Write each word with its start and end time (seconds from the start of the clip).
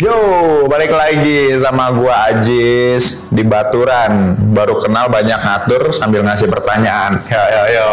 Yo, 0.00 0.16
balik 0.64 0.96
lagi 0.96 1.60
sama 1.60 1.92
gua 1.92 2.32
Ajis 2.32 3.28
di 3.28 3.44
Baturan. 3.44 4.32
Baru 4.48 4.80
kenal 4.80 5.12
banyak 5.12 5.36
ngatur 5.36 5.92
sambil 5.92 6.24
ngasih 6.24 6.48
pertanyaan. 6.48 7.20
Yo 7.28 7.42
yo 7.44 7.62
yo. 7.68 7.90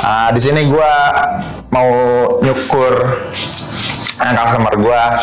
Ah, 0.00 0.32
di 0.32 0.40
sini 0.40 0.64
gua 0.64 1.12
mau 1.68 1.92
nyukur 2.40 3.20
ah, 4.16 4.32
customer 4.32 4.74
gua 4.80 5.20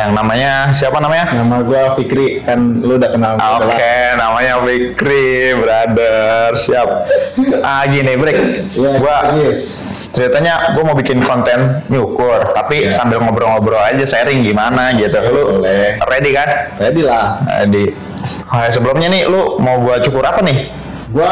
yang 0.00 0.12
namanya 0.12 0.52
siapa 0.70 0.96
namanya? 0.96 1.28
Nama 1.30 1.56
gue 1.60 1.82
Fikri, 1.96 2.26
kan 2.40 2.80
lu 2.80 2.96
udah 2.96 3.10
kenal 3.10 3.32
Ah, 3.36 3.56
Oke, 3.56 3.68
lah. 3.68 3.78
namanya 4.16 4.54
Fikri, 4.60 5.28
brother. 5.54 6.50
Siap. 6.54 6.88
Ah, 7.60 7.84
gini, 7.84 8.16
break. 8.16 8.38
Iya, 8.72 8.90
Gua 8.96 9.16
yes. 9.38 9.60
ceritanya 10.10 10.72
gue 10.72 10.82
mau 10.82 10.94
bikin 10.94 11.20
konten 11.20 11.84
nyukur, 11.86 12.50
tapi 12.50 12.88
Iya. 12.88 12.92
sambil 12.92 13.20
ngobrol-ngobrol 13.20 13.78
aja 13.78 14.02
sharing 14.02 14.40
gimana 14.40 14.90
gitu. 14.92 15.20
Lu 15.22 15.60
Boleh. 15.60 16.00
ready 16.02 16.30
kan? 16.32 16.48
Ready 16.78 17.02
lah. 17.04 17.44
Ready. 17.60 17.92
Oh, 18.46 18.64
sebelumnya 18.68 19.08
nih, 19.08 19.22
lu 19.24 19.56
mau 19.56 19.78
gua 19.78 19.98
cukur 19.98 20.22
apa 20.22 20.40
nih? 20.40 20.72
Gua, 21.10 21.26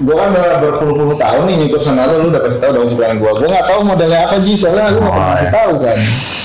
gua 0.00 0.14
kan 0.24 0.28
udah 0.32 0.56
berpuluh-puluh 0.56 1.20
tahun 1.20 1.42
nih 1.52 1.54
ngikut 1.60 1.84
sama 1.84 2.08
lu, 2.08 2.24
lu 2.24 2.28
udah 2.32 2.40
kasih 2.48 2.60
tahu 2.64 2.70
dong 2.72 2.86
sebenarnya 2.88 3.16
gua. 3.20 3.32
Gua 3.36 3.48
nggak 3.52 3.66
tahu 3.68 3.80
modelnya 3.84 4.18
apa 4.24 4.36
Ji, 4.40 4.52
soalnya 4.56 4.88
lu 4.88 5.04
nggak 5.04 5.12
pernah 5.12 5.28
Oh, 5.28 5.34
kasih 5.36 5.44
iya. 5.44 5.52
tahu 5.52 5.72
kan. 5.84 5.98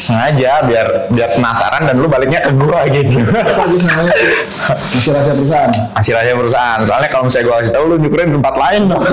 Sengaja 0.04 0.52
biar 0.68 0.88
biar 1.16 1.30
penasaran 1.32 1.82
dan 1.88 1.96
lu 1.96 2.08
baliknya 2.12 2.44
ke 2.44 2.52
gua 2.60 2.84
gitu. 2.92 3.24
Masih 3.24 5.12
rahasia 5.16 5.32
perusahaan. 5.32 5.72
Hasil 5.96 6.16
aja 6.20 6.32
perusahaan. 6.36 6.80
Soalnya 6.84 7.08
kalau 7.08 7.24
misalnya 7.32 7.46
gua 7.48 7.56
kasih 7.64 7.72
tahu 7.72 7.86
lu 7.88 7.96
nyukurin 8.04 8.30
tempat 8.36 8.56
lain 8.60 8.82
dong. 8.92 9.04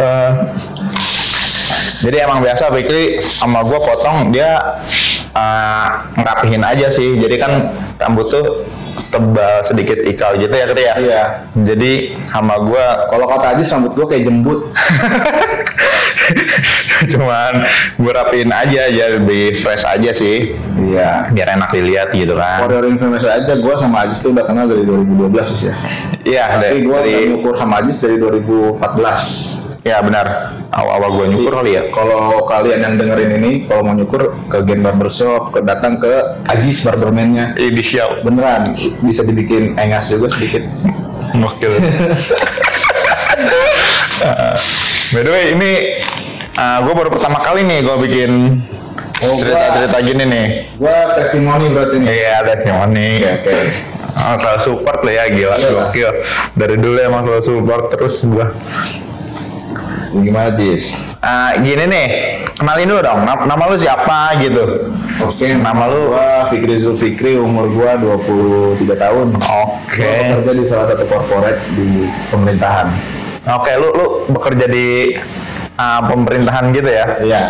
Eh, 0.00 0.32
jadi 2.00 2.24
emang 2.24 2.40
biasa 2.40 2.72
Fikri 2.72 3.20
sama 3.20 3.60
gua 3.60 3.76
potong 3.76 4.32
dia 4.32 4.56
eh, 5.32 5.86
ngerapihin 6.16 6.62
aja 6.64 6.88
sih. 6.88 7.16
Jadi 7.20 7.36
kan 7.36 7.52
rambut 8.00 8.30
tuh 8.32 8.64
tebal 9.10 9.60
sedikit 9.66 9.98
ikal 10.06 10.38
gitu 10.38 10.54
ya 10.54 10.66
Kri 10.70 10.82
ya. 10.86 10.94
Iya. 10.96 11.22
Jadi 11.66 12.14
sama 12.30 12.56
gua 12.62 13.10
Kalau 13.10 13.26
kata 13.26 13.58
Ajis 13.58 13.68
rambut 13.68 13.92
gua 13.92 14.06
kayak 14.06 14.24
jembut. 14.30 14.60
cuman 17.10 17.64
gue 17.96 18.12
rapiin 18.12 18.52
aja 18.52 18.86
ya 18.86 19.18
lebih 19.18 19.56
fresh 19.58 19.82
aja 19.88 20.12
sih 20.12 20.54
Iya. 20.78 21.32
biar 21.32 21.58
enak 21.58 21.72
dilihat 21.72 22.08
gitu 22.12 22.36
kan 22.36 22.68
your 22.68 22.86
information 22.86 23.30
aja, 23.30 23.52
gua 23.58 23.74
sama 23.76 24.04
Ajis 24.06 24.20
tuh 24.20 24.30
udah 24.32 24.44
kenal 24.46 24.68
dari 24.68 24.84
2012 24.84 25.58
sih 25.58 25.68
ya. 25.72 25.74
iya 26.24 26.44
Tapi 26.54 26.60
dari, 26.62 26.78
gua 26.84 26.98
dari 27.02 27.10
udah 27.10 27.22
nyukur 27.34 27.54
sama 27.56 27.74
Ajis 27.82 27.96
dari 27.98 28.16
2014. 28.20 29.59
Ya 29.80 30.04
benar 30.04 30.26
awal-awal 30.70 31.10
gue 31.16 31.26
nyukur 31.32 31.52
kali 31.56 31.72
ya 31.72 31.88
Kalau 31.88 32.44
kalian 32.44 32.80
yang 32.80 32.94
dengerin 33.00 33.30
ini, 33.40 33.50
kalau 33.64 33.82
mau 33.82 33.94
nyukur 33.94 34.36
ke 34.46 34.60
Gen 34.64 34.80
Barbershop, 34.80 35.50
ke 35.50 35.64
datang 35.64 35.96
ke 35.96 36.10
Ajis 36.46 36.84
Barberman-nya. 36.84 37.56
inisial 37.56 38.20
Beneran, 38.20 38.68
bisa 39.00 39.24
dibikin 39.24 39.74
engas 39.76 40.08
juga 40.08 40.28
sedikit. 40.28 40.62
Gokil. 41.40 41.72
Uh, 44.20 44.54
by 45.14 45.20
the 45.22 45.30
way 45.30 45.44
ini 45.52 45.70
gue 46.56 46.92
baru 46.92 47.08
pertama 47.08 47.38
kali 47.40 47.64
nih 47.64 47.80
gue 47.80 47.96
bikin 48.04 48.32
Oh, 49.20 49.36
cerita-cerita 49.36 50.00
gini 50.00 50.24
nih 50.24 50.46
Gua 50.80 51.12
testimoni 51.12 51.68
berarti 51.68 52.00
nih. 52.00 52.08
iya 52.08 52.40
testimoni 52.40 53.20
Oke, 53.20 53.52
oke. 53.52 53.56
Oh, 54.16 54.34
selalu 54.40 54.60
support 54.64 54.98
lo 55.04 55.12
ya 55.12 55.28
gila 55.28 55.56
Iya, 55.60 55.68
gokil 55.68 56.10
dari 56.56 56.76
dulu 56.80 56.96
emang 56.96 57.28
selalu 57.28 57.44
support 57.44 57.92
terus 57.92 58.24
gue 58.24 58.46
Gimana, 60.10 60.50
Dis? 60.58 61.14
Ah, 61.22 61.54
gini 61.62 61.86
nih 61.86 62.08
kenalin 62.58 62.90
dulu 62.92 63.00
dong 63.00 63.20
nama, 63.24 63.42
nama 63.46 63.62
lu 63.70 63.76
siapa 63.80 64.36
gitu 64.42 64.92
Oke, 65.20 65.52
Nama 65.52 65.84
lu? 65.90 66.16
Gua 66.16 66.48
Fikri 66.48 66.80
Zulfikri, 66.80 67.36
umur 67.36 67.68
gua 67.68 68.00
23 68.00 68.96
tahun. 68.96 69.36
Oke. 69.36 70.00
Gua 70.00 70.40
bekerja 70.40 70.52
di 70.56 70.64
salah 70.64 70.86
satu 70.88 71.04
corporate 71.12 71.60
di 71.76 72.08
pemerintahan. 72.32 72.88
Oke, 73.52 73.72
lu 73.76 73.88
lu 73.92 74.06
bekerja 74.32 74.64
di 74.64 75.12
uh, 75.76 76.00
pemerintahan 76.08 76.72
gitu 76.72 76.88
ya. 76.88 77.06
Iya. 77.20 77.42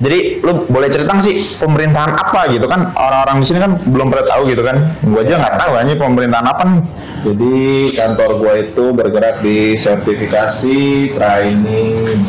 Jadi 0.00 0.40
lu 0.40 0.64
boleh 0.64 0.88
cerita 0.88 1.12
sih 1.20 1.44
pemerintahan 1.60 2.16
apa 2.16 2.48
gitu 2.48 2.64
kan? 2.64 2.92
Orang-orang 2.96 3.40
di 3.40 3.46
sini 3.46 3.58
kan 3.60 3.76
belum 3.84 4.08
pernah 4.08 4.26
tahu 4.32 4.42
gitu 4.48 4.62
kan. 4.64 4.96
Gua 5.04 5.20
aja 5.20 5.34
nggak 5.36 5.54
tahu 5.60 5.72
aja 5.76 5.92
pemerintahan 5.96 6.46
apa 6.48 6.62
nih. 6.64 6.80
Jadi 7.20 7.56
kantor 7.96 8.30
gua 8.40 8.52
itu 8.56 8.84
bergerak 8.96 9.36
di 9.44 9.76
sertifikasi 9.76 10.80
training 11.12 12.24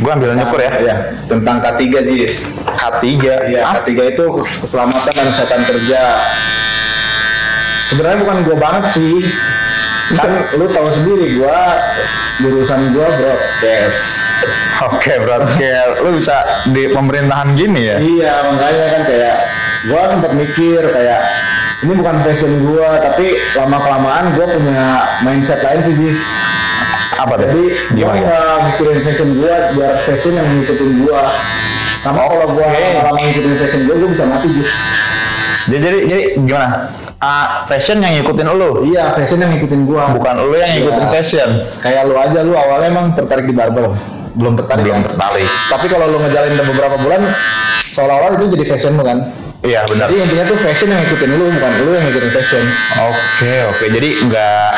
Gua 0.00 0.16
ambil 0.16 0.32
nyukur 0.32 0.60
ya. 0.60 0.72
Iya, 0.80 0.96
tentang 1.28 1.60
K3 1.60 1.82
Jis. 2.08 2.60
K3. 2.64 3.04
Iya, 3.52 3.60
Ah, 3.64 3.76
K3 3.84 4.16
itu 4.16 4.24
keselamatan 4.40 5.12
dan 5.12 5.26
kesehatan 5.28 5.60
kerja. 5.68 6.02
Sebenarnya 7.92 8.18
bukan 8.24 8.36
gua 8.48 8.56
banget 8.56 8.84
sih. 8.96 9.20
Kan 10.10 10.30
lu 10.58 10.66
tahu 10.66 10.88
sendiri 10.90 11.38
gua 11.38 11.78
jurusan 12.42 12.80
gua 12.90 13.06
broadcast. 13.06 14.02
Oke, 14.90 15.12
berarti 15.22 15.62
lu 16.02 16.18
bisa 16.18 16.42
di 16.72 16.90
pemerintahan 16.90 17.54
gini 17.54 17.80
ya. 17.86 17.96
Iya, 18.00 18.34
makanya 18.50 18.86
kan 18.90 19.02
kayak 19.06 19.34
gua 19.86 20.02
sempat 20.10 20.32
mikir 20.34 20.82
kayak 20.90 21.20
ini 21.80 21.92
bukan 21.96 22.16
passion 22.26 22.52
gua, 22.66 22.98
tapi 22.98 23.38
lama 23.54 23.78
kelamaan 23.78 24.24
gua 24.34 24.46
punya 24.50 24.84
mindset 25.22 25.62
lain 25.62 25.80
sih, 25.86 25.94
Jis. 25.94 26.20
Apa 27.20 27.36
tuh? 27.36 27.46
Jadi 27.46 27.64
gua 28.00 28.16
Gimana? 28.16 28.18
nggak 28.24 28.56
mikirin 28.66 28.98
fashion 29.04 29.28
gua 29.38 29.54
biar 29.76 29.92
fashion 30.02 30.34
yang 30.34 30.48
ngikutin 30.58 30.90
gua. 31.06 31.22
Karena 32.00 32.20
kalau 32.24 32.48
gua 32.56 32.64
Oke. 32.66 32.80
lama-lama 32.82 33.18
ngikutin 33.20 33.54
fashion 33.60 33.80
gua, 33.86 33.94
gua 34.00 34.08
bisa 34.10 34.24
mati, 34.26 34.48
Jis. 34.58 34.70
Jadi 35.68 35.80
jadi, 35.82 35.98
jadi 36.06 36.22
gimana? 36.40 36.68
Ah, 37.20 37.68
fashion 37.68 38.00
yang 38.00 38.16
ngikutin 38.16 38.48
lu, 38.48 38.70
Iya, 38.88 39.12
fashion 39.12 39.44
yang 39.44 39.52
ngikutin 39.52 39.80
gua. 39.84 40.08
bukan 40.16 40.40
lu 40.40 40.56
yang 40.56 40.72
ngikutin 40.72 41.04
Iya. 41.04 41.12
fashion. 41.12 41.50
Kayak 41.84 42.02
lu 42.08 42.14
aja, 42.16 42.38
lu 42.40 42.54
awalnya 42.56 42.88
emang 42.88 43.06
tertarik 43.12 43.44
di 43.44 43.52
barber. 43.52 43.92
Belum 44.32 44.56
tertarik 44.56 44.88
Belum 44.88 45.04
kan? 45.04 45.12
tertarik. 45.12 45.48
Tapi 45.68 45.86
kalau 45.86 46.06
lu 46.08 46.16
ngejalanin 46.16 46.56
udah 46.56 46.66
beberapa 46.72 46.96
bulan, 46.96 47.20
seolah-olah 47.92 48.38
itu 48.38 48.46
jadi 48.56 48.64
fashion 48.66 48.96
lu 48.96 49.04
kan. 49.04 49.18
Iya 49.60 49.84
benar. 49.84 50.08
Jadi 50.08 50.16
intinya 50.24 50.44
tuh 50.48 50.56
fashion 50.56 50.88
yang 50.88 51.00
ngikutin 51.04 51.30
lu, 51.36 51.44
bukan 51.52 51.70
lu 51.84 51.90
yang 51.92 52.04
ngikutin 52.08 52.30
fashion. 52.32 52.64
Oke 53.04 53.52
oke 53.68 53.84
jadi 53.92 54.08
nggak 54.24 54.68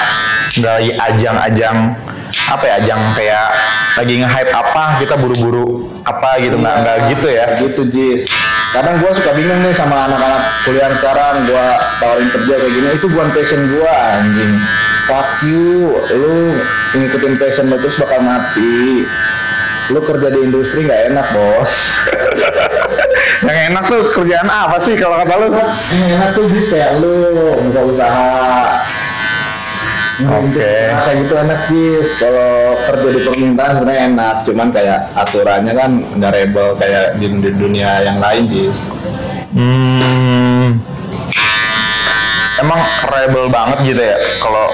nggak 0.58 0.72
lagi 0.74 0.92
ajang-ajang 0.98 1.76
apa 2.50 2.64
ya 2.66 2.74
ajang 2.82 3.00
kayak 3.14 3.46
lagi 3.94 4.14
nge-hype 4.18 4.50
apa 4.50 4.84
kita 4.98 5.14
buru-buru 5.14 5.86
apa 6.02 6.40
gitu 6.42 6.58
nggak 6.58 6.76
nggak 6.82 6.96
gitu 7.14 7.28
ya. 7.30 7.46
Gitu, 7.54 7.82
Jis. 7.86 8.26
Kadang 8.72 9.04
gua 9.04 9.12
suka 9.12 9.36
bingung 9.36 9.60
nih 9.60 9.76
sama 9.76 10.08
anak-anak 10.08 10.40
kuliah 10.64 10.88
sekarang, 10.96 11.44
gua 11.44 11.76
tawarin 12.00 12.24
kerja 12.32 12.54
kayak 12.56 12.72
gini, 12.72 12.88
itu 12.96 13.06
bukan 13.12 13.28
passion 13.36 13.60
gua 13.68 13.92
anjing. 14.16 14.52
Fuck 15.12 15.30
you, 15.44 15.92
lu 15.92 16.56
ngikutin 16.96 17.34
passion 17.36 17.68
lu 17.68 17.76
terus 17.76 18.00
bakal 18.00 18.24
mati. 18.24 19.04
Lu 19.92 20.00
kerja 20.00 20.32
di 20.32 20.40
industri 20.48 20.88
nggak 20.88 21.12
enak, 21.12 21.26
bos. 21.36 21.72
Yang 23.44 23.58
enak 23.74 23.84
tuh 23.84 24.02
kerjaan 24.14 24.48
apa 24.48 24.80
sih 24.80 24.96
kalau 24.96 25.20
kata 25.20 25.34
lu? 25.36 25.48
Yang 25.52 26.10
enak 26.16 26.30
tuh 26.32 26.44
bis 26.48 26.66
kayak 26.72 26.96
lu 26.96 27.12
buka 27.68 27.80
usaha. 27.84 28.80
Oke. 30.22 30.72
Nah, 30.92 31.00
kayak 31.02 31.16
gitu 31.26 31.34
enak 31.34 31.60
bis. 31.66 32.08
Kalau 32.20 32.52
kerja 32.78 33.08
di 33.10 33.20
permintaan 33.26 33.72
sebenarnya 33.78 34.02
enak, 34.14 34.36
cuman 34.46 34.68
kayak 34.70 34.98
aturannya 35.18 35.72
kan 35.74 35.90
nggak 36.18 36.32
rebel 36.32 36.68
kayak 36.78 37.18
di, 37.18 37.26
di 37.40 37.50
dunia 37.54 37.90
yang 38.06 38.18
lain 38.22 38.46
bis. 38.46 38.94
Hmm, 39.52 40.80
emang 42.56 42.80
rebel 43.10 43.52
banget 43.52 43.78
gitu 43.84 44.00
ya 44.00 44.16
kalau 44.40 44.66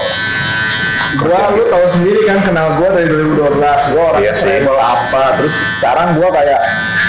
Gua 1.09 1.49
lu 1.57 1.65
tahu 1.65 1.85
sendiri 1.89 2.21
kan 2.29 2.37
kenal 2.45 2.77
gua 2.77 2.93
dari 2.93 3.09
2012. 3.09 3.57
Gua 3.97 4.03
orang 4.13 4.21
Iya 4.21 4.33
sih. 4.37 4.45
rebel 4.45 4.77
apa. 4.77 5.41
Terus 5.41 5.57
sekarang 5.81 6.21
gua 6.21 6.29
kayak 6.29 6.61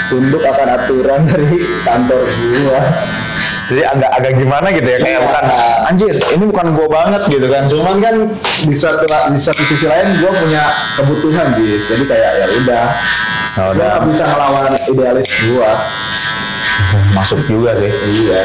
tunduk 0.09 0.41
akan 0.41 0.67
aturan 0.73 1.21
dari 1.29 1.61
kantor 1.85 2.25
gua. 2.25 2.81
Jadi 3.71 3.87
agak-agak 3.87 4.33
gimana 4.35 4.67
gitu 4.75 4.83
ya 4.91 4.99
kayak 4.99 5.15
Iya. 5.15 5.23
bukan 5.23 5.43
anjir 5.87 6.15
ini 6.35 6.43
bukan 6.51 6.67
gua 6.75 6.87
banget 6.91 7.21
gitu 7.31 7.47
kan. 7.47 7.63
Cuman 7.71 7.95
kan 8.03 8.15
di 8.67 8.75
satu 8.75 9.07
di 9.07 9.39
satu 9.39 9.63
sisi 9.63 9.87
lain 9.87 10.19
gua 10.19 10.31
punya 10.35 10.63
kebutuhan 10.99 11.55
bis. 11.55 11.87
Jadi 11.87 12.03
kayak 12.03 12.31
ya 12.35 12.45
udah. 12.51 12.85
Gua 13.55 13.71
udah. 13.71 13.87
nggak 13.95 14.03
bisa 14.11 14.23
ngelawan 14.27 14.63
idealis 14.75 15.29
gua. 15.55 15.71
Masuk 17.15 17.39
juga 17.47 17.71
sih. 17.79 17.91
Iya. 18.27 18.43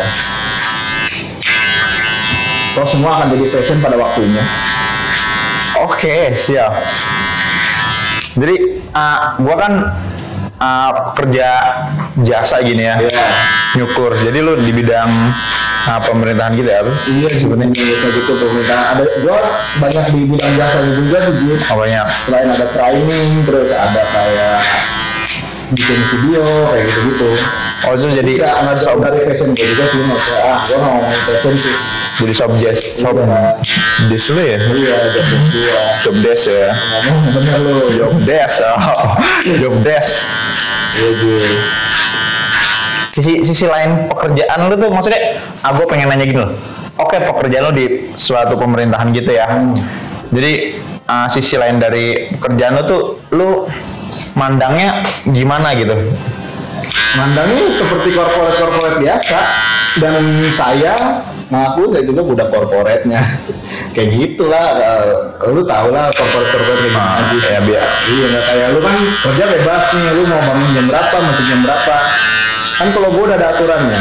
Toh 2.79 2.87
semua 2.87 3.11
akan 3.19 3.27
jadi 3.35 3.45
fashion 3.51 3.83
pada 3.83 3.99
waktunya. 3.99 4.45
Oke, 5.83 6.31
siap. 6.39 6.71
Jadi, 8.37 8.85
uh, 8.93 9.41
gua 9.41 9.57
kan 9.57 9.73
uh, 10.57 10.91
kerja 11.15 11.49
jasa 12.21 12.61
gini 12.61 12.85
ya, 12.85 12.97
Iya. 12.99 13.25
nyukur. 13.77 14.13
Jadi 14.13 14.39
lu 14.41 14.57
di 14.57 14.73
bidang 14.73 15.11
uh, 15.89 16.01
pemerintahan 16.03 16.53
gitu 16.57 16.69
ya? 16.69 16.81
Iya 16.85 17.29
sebenarnya 17.33 17.73
kayak 17.73 17.97
gitu 18.13 18.33
pemerintah. 18.37 18.79
Ada 18.97 19.05
gua 19.23 19.39
banyak 19.81 20.05
di 20.13 20.21
bidang 20.29 20.53
jasa 20.57 20.79
juga 20.93 21.19
sih 21.21 21.35
Jis. 21.45 21.63
Oh 21.71 21.77
banyak. 21.79 22.07
Selain 22.07 22.49
ada 22.49 22.67
training, 22.73 23.29
terus 23.45 23.71
ada 23.73 24.03
kayak 24.05 24.57
bikin 25.67 25.99
video 26.15 26.47
kayak 26.71 26.87
gitu 26.87 27.01
gitu 27.11 27.29
Oh 27.87 27.99
itu 27.99 28.07
jadi 28.23 28.33
nggak 28.39 28.77
jauh 28.87 29.03
dari 29.03 29.27
passion 29.27 29.51
gue 29.51 29.67
juga 29.67 29.85
sih 29.91 29.99
ah 30.47 30.59
gue 30.63 30.79
ngomongin 30.79 31.21
passion 31.27 31.55
sih 31.59 31.75
jadi 32.23 32.33
subject 32.35 32.79
sob 32.79 33.19
Iya. 33.19 33.27
lu 34.07 34.43
ya 34.47 34.59
iya 34.63 35.79
job 36.07 36.17
desk 36.23 36.47
ya 36.55 36.71
job 37.99 38.15
desk 38.23 38.63
oh. 38.63 39.15
job 39.61 39.75
desk 39.83 40.11
iya 40.15 40.23
Jis 40.23 40.46
sisi 43.17 43.41
sisi 43.41 43.65
lain 43.65 44.13
pekerjaan 44.13 44.69
lu 44.69 44.77
tuh 44.77 44.93
maksudnya 44.93 45.41
ah 45.65 45.73
gue 45.73 45.87
pengen 45.89 46.13
nanya 46.13 46.25
gini 46.29 46.41
loh. 46.41 46.53
Oke 47.01 47.21
pekerjaan 47.21 47.69
lu 47.69 47.73
di 47.73 47.87
suatu 48.17 48.57
pemerintahan 48.57 49.13
gitu 49.13 49.33
ya. 49.33 49.47
Hmm. 49.49 49.73
jadi 50.35 50.83
ah, 51.07 51.27
sisi 51.31 51.55
lain 51.57 51.79
dari 51.81 52.35
pekerjaan 52.37 52.77
lu 52.77 52.83
tuh 52.85 53.03
lu 53.33 53.65
mandangnya 54.37 55.01
gimana 55.33 55.73
gitu? 55.77 55.97
Mandangnya 57.17 57.73
seperti 57.73 58.13
korporat-korporat 58.13 59.01
biasa. 59.01 59.39
Dan 59.97 60.21
saya 60.53 61.25
ngaku 61.47 61.83
saya 61.95 62.03
juga 62.03 62.23
budak 62.27 62.49
korporatnya 62.51 63.23
kayak 63.95 64.09
gitulah 64.19 64.67
eh, 64.75 65.51
lu 65.55 65.63
tau 65.63 65.89
lah 65.95 66.11
korporat-korporat 66.11 66.79
kayak 66.83 66.91
gimana 66.91 67.21
Jis. 67.31 67.45
ya 67.47 67.61
biar 67.63 67.87
Iya 68.07 68.25
nggak 68.31 68.45
kayak 68.47 68.67
lu 68.71 68.79
kan 68.87 68.97
kerja 69.27 69.45
bebas 69.51 69.85
nih, 69.91 70.07
lu 70.15 70.23
mau 70.31 70.41
bangun 70.47 70.71
jam 70.79 70.87
berapa, 70.87 71.17
masuk 71.19 71.45
jam 71.51 71.61
berapa. 71.67 71.97
Kan 72.77 72.89
kalau 72.95 73.09
gua 73.11 73.23
udah 73.27 73.37
ada 73.37 73.49
aturannya. 73.51 74.01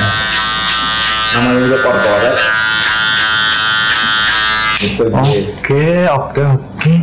Namanya 1.33 1.59
juga 1.65 1.77
korporat. 1.81 2.36
Gitu. 4.75 5.03
Oke, 5.09 5.88
oke, 6.12 6.42
oke. 6.53 6.94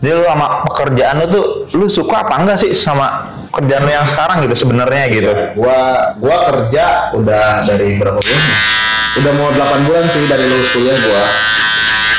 Jadi 0.00 0.12
lu 0.14 0.24
sama 0.24 0.46
pekerjaan 0.64 1.14
lu 1.20 1.26
tuh, 1.28 1.46
lu 1.76 1.86
suka 1.90 2.24
apa 2.24 2.34
enggak 2.40 2.56
sih 2.56 2.70
sama 2.72 3.36
kerjaan 3.52 3.82
lu 3.84 3.92
yang 3.92 4.06
sekarang 4.08 4.46
gitu 4.48 4.56
sebenarnya 4.56 5.04
gitu? 5.12 5.30
Gua 5.58 6.12
gua 6.16 6.36
kerja 6.48 7.12
udah 7.12 7.68
dari 7.68 8.00
berapa 8.00 8.16
bulan? 8.16 8.75
Udah 9.16 9.32
mau 9.40 9.48
8 9.52 9.86
bulan 9.88 10.04
sih 10.12 10.24
dari 10.28 10.44
lulus 10.44 10.68
kuliah 10.76 10.96
gua. 11.00 11.24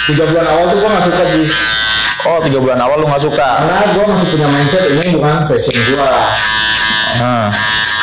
Tiga 0.08 0.24
bulan 0.32 0.46
awal 0.50 0.64
tuh 0.72 0.78
gua 0.82 0.90
nggak 0.98 1.06
suka 1.06 1.24
Jis. 1.36 1.54
Oh, 2.26 2.40
tiga 2.42 2.58
bulan 2.60 2.80
awal 2.82 2.98
lu 3.00 3.06
nggak 3.08 3.24
suka? 3.24 3.50
Karena 3.62 3.86
gua 3.94 4.04
masih 4.10 4.28
punya 4.34 4.48
mindset 4.50 4.84
ini 4.90 5.06
bukan 5.16 5.46
passion 5.46 5.78
gua. 5.94 6.10
Hmm. 7.18 7.50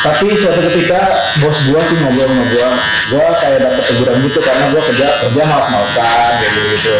tapi 0.03 0.27
suatu 0.35 0.59
ketika 0.59 0.99
bos 1.39 1.55
gua 1.71 1.79
sih 1.87 1.97
ngobrol 2.03 2.27
sama 2.27 2.45
gua 2.51 2.69
gua 3.15 3.25
kayak 3.39 3.59
dapet 3.63 3.83
teguran 3.87 4.15
gitu 4.27 4.39
karena 4.43 4.65
gua 4.75 4.81
kerja 4.91 5.07
kerja 5.23 5.41
malas-malasan 5.47 6.31
gitu 6.43 6.59
gitu 6.75 6.95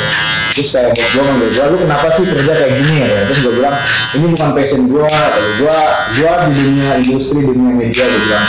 terus 0.55 0.67
kayak 0.71 0.89
bos 0.95 1.09
gua 1.11 1.23
manggil 1.27 1.49
gua 1.51 1.65
lu 1.75 1.77
kenapa 1.83 2.07
sih 2.15 2.23
kerja 2.23 2.53
kayak 2.55 2.73
gini 2.79 2.95
ya 3.03 3.19
terus 3.27 3.39
gua 3.43 3.53
bilang 3.59 3.75
ini 4.15 4.25
bukan 4.31 4.49
passion 4.55 4.81
gua 4.87 5.05
Kata 5.11 5.39
gua 5.59 5.77
gua 6.15 6.31
di 6.47 6.51
dunia 6.55 6.89
industri 7.03 7.39
dunia 7.43 7.71
media 7.75 8.03
gua 8.07 8.19
bilang 8.23 8.45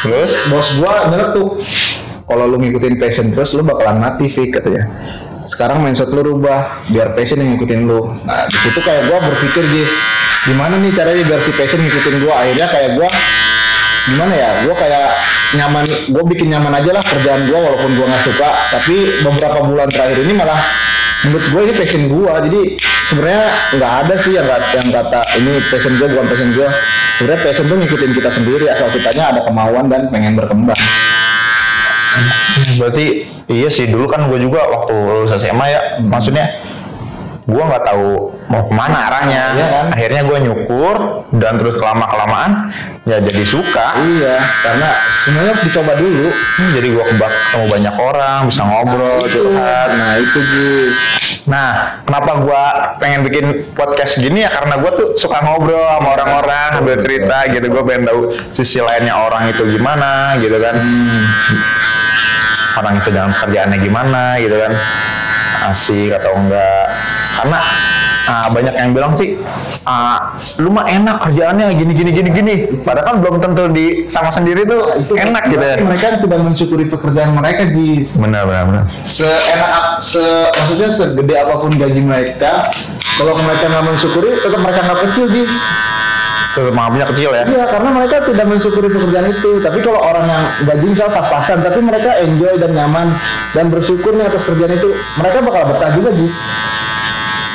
Terus? 0.00 0.30
bos 0.48 0.68
gua 0.80 0.92
nyeletuk 1.12 1.50
kalau 2.30 2.46
lu 2.46 2.62
ngikutin 2.62 2.94
passion 3.02 3.34
terus 3.34 3.58
lu 3.58 3.66
bakalan 3.66 3.98
mati 3.98 4.30
Fik 4.30 4.54
katanya. 4.54 4.86
Sekarang 5.50 5.82
mindset 5.82 6.14
lu 6.14 6.22
rubah 6.22 6.86
biar 6.86 7.10
passion 7.18 7.42
yang 7.42 7.58
ngikutin 7.58 7.90
lu. 7.90 8.06
Nah 8.22 8.46
di 8.46 8.54
situ 8.54 8.78
kayak 8.78 9.10
gua 9.10 9.18
berpikir 9.18 9.66
Jis 9.66 9.90
gimana 10.46 10.78
nih 10.78 10.94
caranya 10.94 11.26
biar 11.26 11.40
si 11.42 11.50
passion 11.50 11.82
ngikutin 11.82 12.14
gua? 12.22 12.38
Akhirnya 12.38 12.70
kayak 12.70 12.90
gua 12.94 13.08
gimana 14.06 14.32
ya? 14.38 14.50
Gua 14.62 14.74
kayak 14.78 15.08
nyaman 15.58 15.84
gua 16.14 16.22
bikin 16.30 16.46
nyaman 16.54 16.72
aja 16.78 16.90
lah 16.94 17.02
kerjaan 17.02 17.50
gua 17.50 17.58
walaupun 17.66 17.90
gua 17.98 18.06
nggak 18.14 18.24
suka. 18.30 18.48
Tapi 18.78 18.96
beberapa 19.26 19.58
bulan 19.66 19.90
terakhir 19.90 20.22
ini 20.22 20.32
malah 20.38 20.60
menurut 21.26 21.44
gue 21.50 21.60
ini 21.66 21.72
passion 21.74 22.02
gua. 22.06 22.38
Jadi 22.46 22.78
sebenarnya 23.10 23.44
nggak 23.74 23.92
ada 24.06 24.14
sih 24.22 24.32
yang, 24.38 24.46
kata- 24.46 24.70
yang 24.78 24.88
kata 24.94 25.20
ini 25.34 25.52
passion 25.66 25.92
gua 25.98 26.06
bukan 26.14 26.26
passion 26.30 26.50
gua. 26.54 26.68
Sebenarnya 27.18 27.40
passion 27.42 27.64
tuh 27.66 27.76
ngikutin 27.82 28.10
kita 28.14 28.30
sendiri 28.30 28.64
asal 28.70 28.86
kitanya 28.94 29.24
ada 29.34 29.40
kemauan 29.42 29.90
dan 29.90 30.06
pengen 30.14 30.38
berkembang 30.38 30.78
Berarti 32.78 33.06
iya 33.46 33.68
sih 33.68 33.86
dulu 33.86 34.06
kan 34.06 34.26
gue 34.26 34.38
juga 34.38 34.62
waktu 34.66 34.94
lulus 34.94 35.32
SMA 35.36 35.66
ya, 35.68 35.80
maksudnya 36.02 36.46
gue 37.50 37.62
nggak 37.66 37.82
tahu 37.82 38.30
mau 38.46 38.62
ke 38.62 38.72
mana 38.74 39.10
arahnya. 39.10 39.42
Iya 39.58 39.66
kan? 39.70 39.84
Akhirnya 39.90 40.22
gue 40.22 40.38
nyukur 40.46 40.96
dan 41.34 41.58
terus 41.58 41.74
kelama 41.78 42.06
kelamaan 42.06 42.70
ya 43.08 43.18
jadi 43.18 43.42
suka. 43.42 43.96
iya 44.06 44.38
karena 44.62 44.88
sebenarnya 45.24 45.50
harus 45.56 45.64
dicoba 45.66 45.92
dulu 45.98 46.26
Hmm, 46.30 46.70
Jadi 46.76 46.86
gue 46.94 47.04
kebak 47.10 47.30
ketemu 47.32 47.66
banyak 47.72 47.94
orang, 47.96 48.38
bisa 48.46 48.62
ngobrol, 48.62 49.18
nah, 49.18 49.26
itu, 49.26 49.40
curhat. 49.40 49.88
nah 49.98 50.12
itu 50.20 50.38
Jis 50.38 50.96
Nah, 51.48 52.04
kenapa 52.04 52.36
gua 52.44 52.62
pengen 53.00 53.24
bikin 53.24 53.72
podcast 53.72 54.20
gini 54.20 54.44
ya 54.44 54.50
karena 54.52 54.76
gua 54.76 54.92
tuh 54.92 55.16
suka 55.16 55.40
ngobrol 55.40 55.80
sama 55.82 56.14
orang-orang, 56.14 56.68
sambil 56.78 56.96
cerita 57.00 57.48
gitu. 57.48 57.66
Gue 57.72 57.82
pengen 57.82 58.06
tahu 58.06 58.20
sisi 58.52 58.78
lainnya 58.78 59.16
orang 59.16 59.48
itu 59.48 59.64
gimana 59.66 60.36
gitu 60.38 60.60
kan. 60.60 60.76
Orang 62.76 62.94
itu 62.96 63.10
dalam 63.10 63.32
kerjaannya 63.32 63.78
gimana 63.78 64.38
gitu 64.38 64.54
kan. 64.54 64.72
Asik 65.66 66.14
atau 66.14 66.32
enggak. 66.38 66.86
Karena 67.36 67.58
ah, 68.26 68.46
banyak 68.48 68.74
yang 68.76 68.90
bilang 68.92 69.12
sih, 69.12 69.36
ah, 69.82 70.32
lu 70.56 70.70
mah 70.70 70.86
enak 70.86 71.20
kerjaannya 71.20 71.74
gini 71.74 71.92
gini 71.92 72.10
gini 72.12 72.30
gini. 72.30 72.54
Padahal 72.80 73.06
kan 73.06 73.16
belum 73.20 73.36
tentu 73.40 73.68
di 73.68 74.06
sama 74.06 74.30
sendiri 74.30 74.64
tuh 74.64 74.80
enak 75.12 75.42
gitu 75.48 75.60
ya. 75.60 75.76
mereka 75.80 76.16
tidak 76.16 76.40
mensyukuri 76.40 76.84
pekerjaan 76.86 77.34
mereka 77.34 77.68
Jis 77.70 78.16
Benar 78.16 78.46
benar 78.48 78.64
benar. 78.66 78.84
seenak 79.04 79.74
se 80.00 80.22
maksudnya 80.56 80.88
segede 80.88 81.34
apa 81.36 81.54
pun 81.60 81.72
gaji 81.72 82.00
mereka 82.00 82.66
kalau 83.14 83.36
mereka 83.36 83.64
nggak 83.68 83.84
mensyukuri 83.84 84.30
tetap 84.34 84.60
mereka 84.60 84.80
nggak 84.84 85.00
kecil 85.06 85.26
Jis 85.28 85.52
maafnya 86.74 87.06
kecil 87.14 87.30
ya. 87.30 87.46
iya 87.46 87.64
karena 87.70 87.90
mereka 87.94 88.18
tidak 88.26 88.46
mensyukuri 88.50 88.90
pekerjaan 88.90 89.26
itu 89.30 89.50
tapi 89.62 89.78
kalau 89.86 90.02
orang 90.02 90.26
yang 90.26 90.42
gaji 90.66 90.86
misal 90.90 91.06
pas-pasan 91.06 91.62
tapi 91.62 91.78
mereka 91.78 92.18
enjoy 92.18 92.58
dan 92.58 92.74
nyaman 92.74 93.06
dan 93.54 93.70
bersyukur 93.70 94.10
nih 94.18 94.26
atas 94.26 94.50
kerjaan 94.50 94.74
itu 94.74 94.90
mereka 95.22 95.38
bakal 95.46 95.62
betah 95.70 95.90
juga 95.94 96.10
Jis 96.10 96.36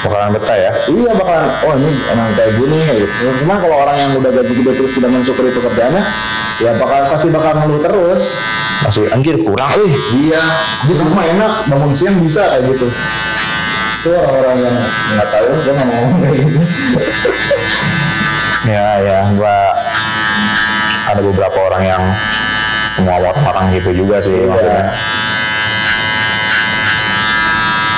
Bakalan 0.06 0.38
betah 0.38 0.53
ya. 0.53 0.71
iya 0.94 1.12
bakalan 1.18 1.50
oh 1.65 1.74
ini 1.81 1.92
emang 2.13 2.30
kayak 2.38 2.51
gini 2.62 2.77
kayak 2.86 3.00
gitu 3.03 3.27
cuma 3.42 3.57
kalau 3.57 3.75
orang 3.83 3.97
yang 3.97 4.12
udah 4.15 4.31
gaji 4.31 4.53
gede 4.53 4.71
terus 4.77 4.92
tidak 4.95 5.12
mensyukuri 5.12 5.50
pekerjaannya 5.50 6.03
ya 6.62 6.71
bakal 6.77 7.00
pasti 7.09 7.27
bakal 7.33 7.51
ngeluh 7.57 7.81
terus 7.83 8.24
Masih 8.86 9.07
anjir 9.09 9.39
kurang 9.39 9.71
eh 9.81 9.97
Iya, 10.13 10.44
di 10.86 10.94
rumah 11.00 11.25
enak, 11.25 11.71
bangun 11.71 11.95
siang 11.95 12.19
bisa 12.19 12.44
kayak 12.44 12.75
gitu. 12.75 12.86
Itu 14.03 14.09
orang-orang 14.13 14.57
yang 14.68 14.75
nggak 15.15 15.27
tahu, 15.31 15.47
mau 15.56 15.86
ngomong 15.89 16.19
kayak 16.21 16.36
gitu. 16.44 16.59
Ya 18.66 18.98
ya, 18.98 19.20
gua 19.38 19.57
ada 21.06 21.22
beberapa 21.22 21.60
orang 21.69 21.84
yang 21.86 22.04
semua 22.98 23.18
orang 23.45 23.66
gitu 23.78 23.94
juga 23.94 24.18
sih 24.18 24.34
Iya. 24.34 24.48
maksudnya. 24.50 24.84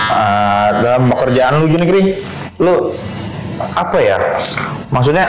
Ah, 0.10 0.68
dalam 0.82 1.04
pekerjaan 1.14 1.54
lu 1.62 1.66
gini 1.70 1.86
Kri, 1.86 2.02
lu 2.60 2.90
apa 3.62 3.98
ya? 4.02 4.18
Maksudnya 4.90 5.26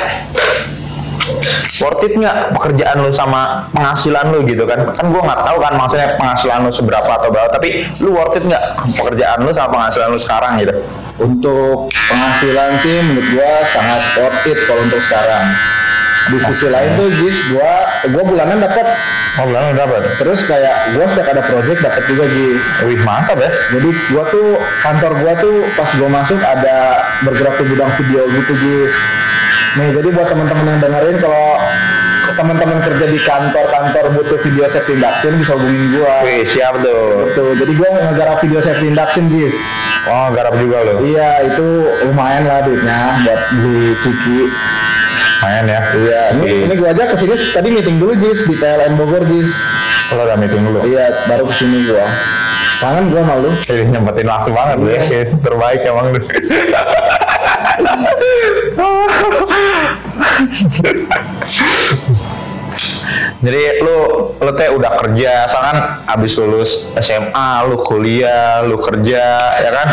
worth 1.80 2.02
it 2.04 2.12
nggak 2.16 2.52
pekerjaan 2.56 2.96
lu 3.00 3.10
sama 3.12 3.68
penghasilan 3.72 4.32
lu 4.32 4.44
gitu 4.44 4.64
kan? 4.64 4.92
Kan 4.96 5.12
gua 5.12 5.22
nggak 5.24 5.40
tahu 5.44 5.56
kan 5.60 5.72
maksudnya 5.76 6.08
penghasilan 6.16 6.58
lu 6.64 6.70
seberapa 6.72 7.10
atau 7.10 7.28
berapa, 7.30 7.48
tapi 7.52 7.84
lu 8.02 8.16
worth 8.16 8.36
it 8.36 8.44
nggak 8.46 8.64
pekerjaan 8.98 9.38
lu 9.44 9.50
sama 9.52 9.68
penghasilan 9.78 10.08
lu 10.12 10.20
sekarang 10.20 10.52
gitu? 10.60 10.74
Untuk 11.18 11.90
penghasilan 11.90 12.78
sih 12.80 12.96
menurut 13.02 13.26
gua 13.34 13.52
sangat 13.68 14.02
worth 14.18 14.40
it 14.48 14.58
kalau 14.66 14.82
untuk 14.84 15.00
sekarang. 15.02 15.44
Di 16.28 16.36
sisi 16.36 16.68
lain 16.68 16.92
tuh 16.92 17.08
Gis, 17.24 17.56
gua 17.56 17.88
gua 18.12 18.22
bulanan 18.28 18.60
dapat 18.60 18.84
Oh, 19.38 19.46
bulan 19.48 19.70
lu 19.70 19.80
dapat. 19.80 20.02
terus 20.20 20.44
kayak 20.44 20.74
gua 20.92 21.08
setiap 21.08 21.32
ada 21.32 21.40
project 21.40 21.78
dapat 21.80 22.02
juga 22.04 22.28
Gis. 22.28 22.64
Wih 22.84 23.00
mantap 23.00 23.40
ya. 23.40 23.48
Jadi 23.48 23.88
gua 24.12 24.24
tuh 24.28 24.60
kantor 24.84 25.12
gua 25.24 25.32
tuh 25.40 25.56
pas 25.72 25.88
gua 25.96 26.10
masuk 26.20 26.36
ada 26.44 27.00
bergerak 27.24 27.54
di 27.56 27.64
bidang 27.72 27.92
video 27.96 28.22
gitu 28.28 28.52
Gis. 28.60 28.92
Nih 29.78 29.94
jadi 29.94 30.08
buat 30.10 30.26
teman-teman 30.26 30.64
yang 30.74 30.80
dengerin 30.82 31.16
kalau 31.22 31.54
teman-teman 32.34 32.78
kerja 32.82 33.06
di 33.06 33.18
kantor-kantor 33.22 34.04
butuh 34.18 34.38
video 34.42 34.66
safety 34.66 34.98
induction 34.98 35.38
bisa 35.38 35.54
hubungin 35.54 35.94
gua. 35.94 36.26
Wih 36.26 36.42
siap 36.42 36.82
tuh. 36.82 37.30
Tuh, 37.34 37.54
jadi 37.54 37.72
gua 37.78 37.88
ngegarap 38.10 38.42
video 38.42 38.58
safety 38.58 38.90
induction 38.90 39.30
Gis. 39.30 39.54
Oh 40.10 40.34
garap 40.34 40.58
juga 40.58 40.82
lo. 40.82 40.98
Iya 41.06 41.46
itu 41.46 41.66
lumayan 42.10 42.50
lah 42.50 42.66
duitnya 42.66 43.22
buat 43.22 43.40
beli 43.54 43.94
ciki. 44.02 44.50
Main 45.38 45.70
ya. 45.70 45.78
Iya, 45.94 46.22
ini, 46.34 46.66
ini 46.66 46.74
gua 46.74 46.90
aja 46.90 47.14
ke 47.14 47.14
sini 47.14 47.38
tadi 47.54 47.70
meeting 47.70 48.02
dulu 48.02 48.18
Gis 48.18 48.50
di 48.50 48.58
PLN 48.58 48.98
Bogor 48.98 49.22
Gis. 49.30 49.54
Lo 50.10 50.26
udah 50.26 50.34
meeting 50.34 50.66
dulu. 50.66 50.90
Iya, 50.90 51.14
baru 51.30 51.46
ke 51.46 51.54
sini 51.54 51.86
gua. 51.86 52.02
Kangen 52.82 53.14
gua 53.14 53.22
malu. 53.22 53.54
Eh, 53.70 53.86
nyempetin 53.86 54.26
waktu 54.26 54.50
banget 54.50 54.76
lu 54.82 54.90
ya. 54.90 54.98
Terbaik 55.38 55.86
emang 55.86 56.10
lu. 56.10 56.18
Jadi 63.38 63.62
lu 63.82 63.98
lu 64.38 64.50
teh 64.54 64.70
udah 64.70 64.92
kerja, 64.98 65.46
sekarang 65.46 66.02
abis 66.10 66.38
lulus 66.42 66.90
SMA, 66.98 67.50
lu 67.70 67.78
kuliah, 67.82 68.62
lu 68.66 68.78
kerja, 68.82 69.22
ya 69.62 69.70
kan? 69.70 69.88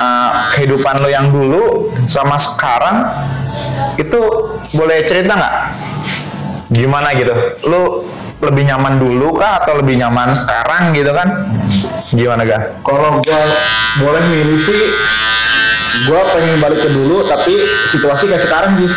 Uh, 0.00 0.32
kehidupan 0.56 0.96
lu 1.04 1.12
yang 1.12 1.28
dulu 1.28 1.92
sama 2.08 2.40
sekarang 2.40 3.04
itu 4.00 4.20
boleh 4.74 5.04
cerita 5.04 5.36
nggak? 5.36 5.54
Gimana 6.72 7.12
gitu? 7.14 7.34
Lu 7.66 8.08
lebih 8.40 8.64
nyaman 8.64 8.96
dulu 8.96 9.36
kah 9.36 9.60
atau 9.60 9.84
lebih 9.84 10.00
nyaman 10.00 10.32
sekarang 10.32 10.96
gitu 10.96 11.12
kan? 11.12 11.28
Gimana 12.10 12.42
ga? 12.48 12.80
Kalau 12.80 13.20
gua 13.20 13.40
boleh 14.00 14.22
milih 14.32 14.58
sih, 14.58 14.82
gua 16.06 16.20
pengen 16.34 16.56
balik 16.62 16.80
ke 16.82 16.90
dulu, 16.90 17.26
tapi 17.26 17.58
situasi 17.90 18.30
kayak 18.30 18.44
sekarang 18.44 18.72
sih. 18.78 18.90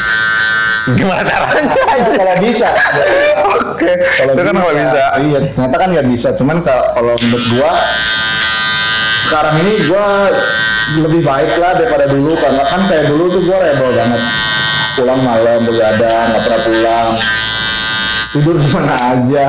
Gimana 1.00 1.24
caranya? 1.24 1.72
Kalau 2.12 2.36
bisa. 2.44 2.68
Oke, 3.72 3.92
itu 4.04 4.42
kan 4.44 4.56
kalau 4.56 4.74
bisa. 4.76 5.02
Iya, 5.16 5.40
ternyata 5.56 5.78
kan 5.80 5.90
nggak 5.96 6.08
bisa. 6.12 6.30
Cuman 6.36 6.60
kalau 6.60 6.84
kalau 6.92 7.14
menurut 7.24 7.46
gua 7.56 7.72
sekarang 9.24 9.56
ini 9.64 9.74
gua 9.88 10.28
lebih 11.00 11.24
baik 11.24 11.56
lah 11.56 11.72
daripada 11.80 12.06
dulu 12.12 12.36
karena 12.36 12.64
kan 12.68 12.82
kayak 12.92 13.08
dulu 13.08 13.32
tuh 13.32 13.42
gua 13.48 13.58
rebel 13.64 13.90
banget. 13.96 14.22
Pulang 14.94 15.22
malam 15.24 15.60
begadang, 15.64 16.26
nggak 16.36 16.42
pernah 16.46 16.62
pulang. 16.68 17.10
Tidur 18.34 18.56
di 18.60 18.70
mana 18.74 18.96
aja. 19.14 19.46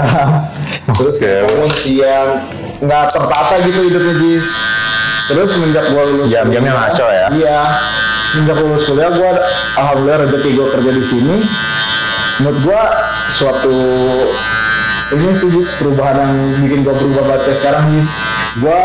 Terus 0.95 1.17
bangun 1.19 1.73
siang, 1.75 2.29
nggak 2.79 3.05
tertata 3.11 3.55
gitu 3.67 3.81
hidupnya 3.91 4.15
Jis. 4.23 4.74
Terus 5.27 5.49
semenjak 5.51 5.85
gua 5.89 6.03
lulus 6.05 6.29
Jam-jamnya 6.29 6.61
kuliah- 6.71 6.81
ngaco 6.87 7.07
ya? 7.09 7.27
Iya. 7.33 7.59
Semenjak 8.27 8.57
lulus 8.59 8.83
kuliah 8.85 9.11
gua 9.11 9.31
alhamdulillah 9.75 10.19
rezeki 10.23 10.49
gua 10.53 10.67
kerja 10.71 10.91
di 10.91 11.03
sini. 11.03 11.37
Menurut 12.37 12.59
gua 12.63 12.81
suatu 13.31 13.75
ini 15.13 15.31
sih 15.33 15.49
perubahan 15.79 16.17
yang 16.19 16.33
bikin 16.61 16.79
gua 16.83 16.95
berubah 16.95 17.23
banget 17.27 17.57
sekarang 17.57 17.83
Jis. 17.91 18.11
Gua 18.59 18.81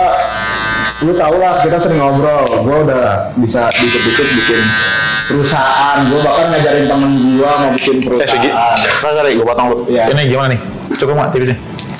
lu 0.99 1.11
tau 1.13 1.31
lah 1.33 1.59
kita 1.59 1.77
sering 1.77 1.97
ngobrol 1.97 2.43
gua 2.61 2.77
udah 2.83 3.03
bisa 3.37 3.71
dikit-dikit 3.71 4.27
bikin 4.29 4.61
perusahaan 5.25 5.97
gua 6.05 6.19
bahkan 6.21 6.45
ngajarin 6.49 6.85
temen 6.85 7.11
gua 7.35 7.51
mau 7.57 7.71
bikin 7.71 7.95
Eh, 8.15 8.25
segi. 8.25 8.49
perusahaan 8.49 8.77
Nah, 8.99 9.11
sorry, 9.13 9.31
gue 9.33 9.45
potong 9.45 9.67
lu. 9.69 9.77
Iya. 9.87 10.07
Ini 10.07 10.21
gimana 10.25 10.47
nih? 10.49 10.59
Cukup 10.95 11.15
nggak 11.15 11.29
tipsnya? 11.31 11.55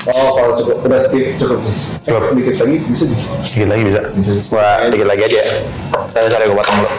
Oh 0.08 0.30
kalau 0.32 0.52
cukup 0.56 0.76
udah 0.88 1.00
tip 1.12 1.36
cukup 1.36 1.60
Cukup. 2.08 2.32
dikit 2.32 2.56
lagi 2.64 2.76
bisa 2.88 3.04
Jis 3.04 3.24
Dikit 3.52 3.68
lagi 3.68 3.82
bisa. 3.84 4.00
Bisa. 4.16 4.32
Wah, 4.56 4.88
dikit 4.88 5.08
lagi 5.08 5.22
aja. 5.28 5.42
Sorry, 6.10 6.28
sorry, 6.32 6.44
gue 6.48 6.56
potong 6.56 6.76
dulu. 6.80 6.90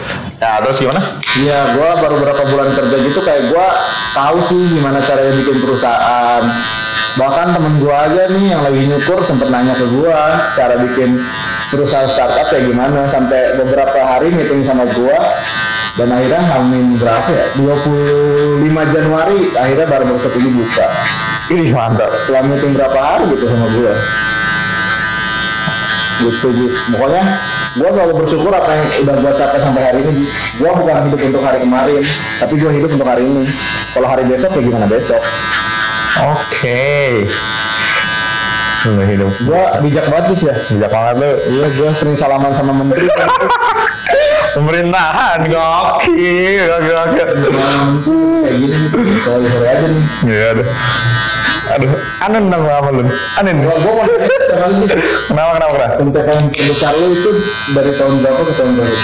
Nah, 0.42 0.58
terus 0.62 0.78
gimana? 0.82 1.00
Iya, 1.38 1.58
gua 1.78 1.90
baru 2.02 2.14
beberapa 2.18 2.42
bulan 2.50 2.68
kerja 2.74 2.96
gitu 2.98 3.20
kayak 3.22 3.42
gua 3.54 3.66
tahu 4.14 4.38
sih 4.50 4.62
gimana 4.78 4.98
caranya 4.98 5.32
bikin 5.38 5.56
perusahaan. 5.62 6.42
Bahkan 7.12 7.46
temen 7.54 7.74
gua 7.78 8.10
aja 8.10 8.22
nih 8.26 8.44
yang 8.50 8.62
lagi 8.64 8.82
nyukur 8.88 9.18
sempet 9.22 9.48
nanya 9.54 9.74
ke 9.76 9.86
gua 9.98 10.34
cara 10.58 10.74
bikin 10.82 11.14
perusahaan 11.70 12.08
startup 12.10 12.46
kayak 12.50 12.68
gimana 12.68 13.06
sampai 13.06 13.40
beberapa 13.60 13.98
hari 14.02 14.34
meeting 14.34 14.66
sama 14.66 14.82
gua 14.98 15.18
dan 16.00 16.08
akhirnya 16.08 16.40
hamin 16.40 16.96
berapa 16.96 17.28
ya 17.28 17.44
25 17.60 18.96
Januari 18.96 19.38
akhirnya 19.52 19.86
baru 19.92 20.04
ini 20.08 20.50
buka 20.56 20.88
Ih, 21.52 21.68
mantap. 21.70 22.08
setelah 22.08 22.48
meeting 22.48 22.72
berapa 22.72 22.96
hari 22.96 23.24
gitu 23.28 23.44
sama 23.44 23.66
gua 23.68 23.92
gitu 26.22 26.48
Jis. 26.54 26.74
pokoknya 26.94 27.22
gua 27.76 27.88
selalu 27.90 28.12
bersyukur 28.14 28.52
apa 28.54 28.70
yang 28.72 28.86
udah 29.02 29.14
gua 29.20 29.32
capai 29.34 29.58
sampai 29.58 29.82
hari 29.82 30.00
ini 30.00 30.22
gua 30.56 30.70
bukan 30.72 30.94
hidup 31.10 31.20
untuk 31.20 31.42
hari 31.42 31.58
kemarin 31.60 32.02
tapi 32.38 32.54
gua 32.56 32.70
hidup 32.70 32.90
untuk 32.94 33.04
hari 33.04 33.22
ini 33.26 33.42
kalau 33.92 34.08
hari 34.08 34.22
besok 34.24 34.50
ya 34.54 34.62
gimana 34.62 34.86
besok 34.86 35.22
Oke. 36.12 37.24
Lu 38.84 39.00
hidup. 39.00 39.30
gua 39.44 39.80
bijak 39.80 40.04
banget 40.06 40.24
Jis 40.32 40.42
ya 40.44 40.54
Bijak 40.76 40.90
banget 40.90 41.14
lu. 41.18 41.30
iya 41.52 41.68
gua 41.74 41.90
sering 41.90 42.16
salaman 42.16 42.52
sama 42.52 42.72
menteri 42.72 43.08
Pemerintahan, 44.52 45.38
gokil, 45.44 46.60
gokil, 46.62 46.94
gokil. 46.94 47.28
kayak 48.42 48.54
gini 48.54 48.76
sore 49.18 49.46
sore 49.46 49.66
aja 49.66 49.86
nih 49.86 50.02
Iya, 50.24 50.46
aduh. 50.52 50.68
Aduh, 51.72 51.90
anen 52.20 52.44
nama 52.46 52.68
apa 52.74 52.90
lu? 52.90 53.00
Anen. 53.38 53.56
gua 53.60 53.76
gua 53.78 53.92
mau 53.94 54.04
nanya 54.04 54.28
sama 54.44 54.66
lu. 54.68 54.84
Kenapa, 54.84 55.50
kenapa, 55.56 55.72
kenapa? 55.72 55.94
pencapaian 55.96 56.44
terbesar 56.52 56.92
lu 56.92 57.06
itu 57.10 57.30
dari 57.72 57.92
tahun 57.94 58.14
berapa 58.18 58.40
ke 58.42 58.52
tahun 58.52 58.70
berapa 58.76 58.96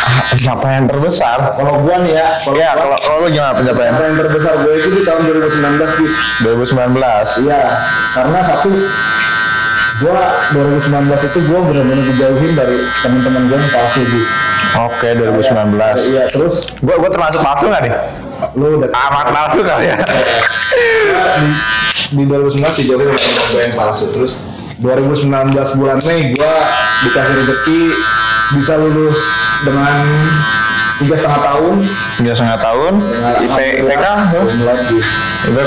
Ah, 0.00 0.12
Pencapaian 0.32 0.84
terbesar. 0.86 1.38
kalau 1.54 1.74
gua 1.78 1.96
nih 2.00 2.12
ya 2.16 2.26
kalau 2.40 2.56
Ya, 2.56 2.70
kalau 2.72 2.96
kalau 2.98 3.16
lu 3.20 3.28
gimana 3.28 3.52
pencapaian? 3.52 3.92
pencapaian 3.92 4.16
terbesar 4.18 4.52
gue 4.58 4.72
itu 4.74 4.88
di 4.90 5.02
tahun 5.04 5.20
2019 5.22 6.00
Jis. 6.00 6.14
2019. 6.40 7.46
Iya, 7.46 7.62
karena 8.10 8.38
satu 8.42 8.68
gua 10.00 10.20
2019 10.50 10.88
itu 11.22 11.38
gua 11.46 11.60
benar-benar 11.62 12.04
dijauhin 12.06 12.52
dari 12.54 12.76
teman-teman 12.98 13.42
gua 13.46 13.56
yang 13.56 13.70
palsu. 13.70 14.02
Oke, 14.78 15.08
2019. 15.18 16.14
Iya, 16.14 16.24
terus 16.30 16.70
Gua 16.78 16.94
gua 17.00 17.10
termasuk 17.10 17.40
palsu 17.42 17.66
nggak 17.66 17.82
nih? 17.86 17.94
lu 18.56 18.80
udah 18.80 18.88
Amat 18.88 19.26
palsu 19.36 19.60
kali 19.60 19.92
ya. 19.92 20.00
di, 22.08 22.16
di 22.16 22.24
2019 22.24 22.56
dijauhin 22.56 23.08
oleh 23.12 23.20
teman 23.20 23.46
gua 23.52 23.60
yang 23.60 23.74
palsu. 23.76 24.04
Terus 24.14 24.32
2019 24.80 25.76
bulan 25.76 25.98
Mei 26.08 26.32
gua 26.32 26.54
dikasih 27.04 27.34
rezeki 27.44 27.80
bisa 28.56 28.74
lulus 28.80 29.18
dengan 29.62 29.96
tiga 31.00 31.16
setengah 31.16 31.40
tahun 31.40 31.74
Tiga 32.20 32.32
setengah 32.36 32.58
tahun. 32.60 32.92
IP, 33.44 33.58
IPK? 33.84 34.04
Itu 35.48 35.62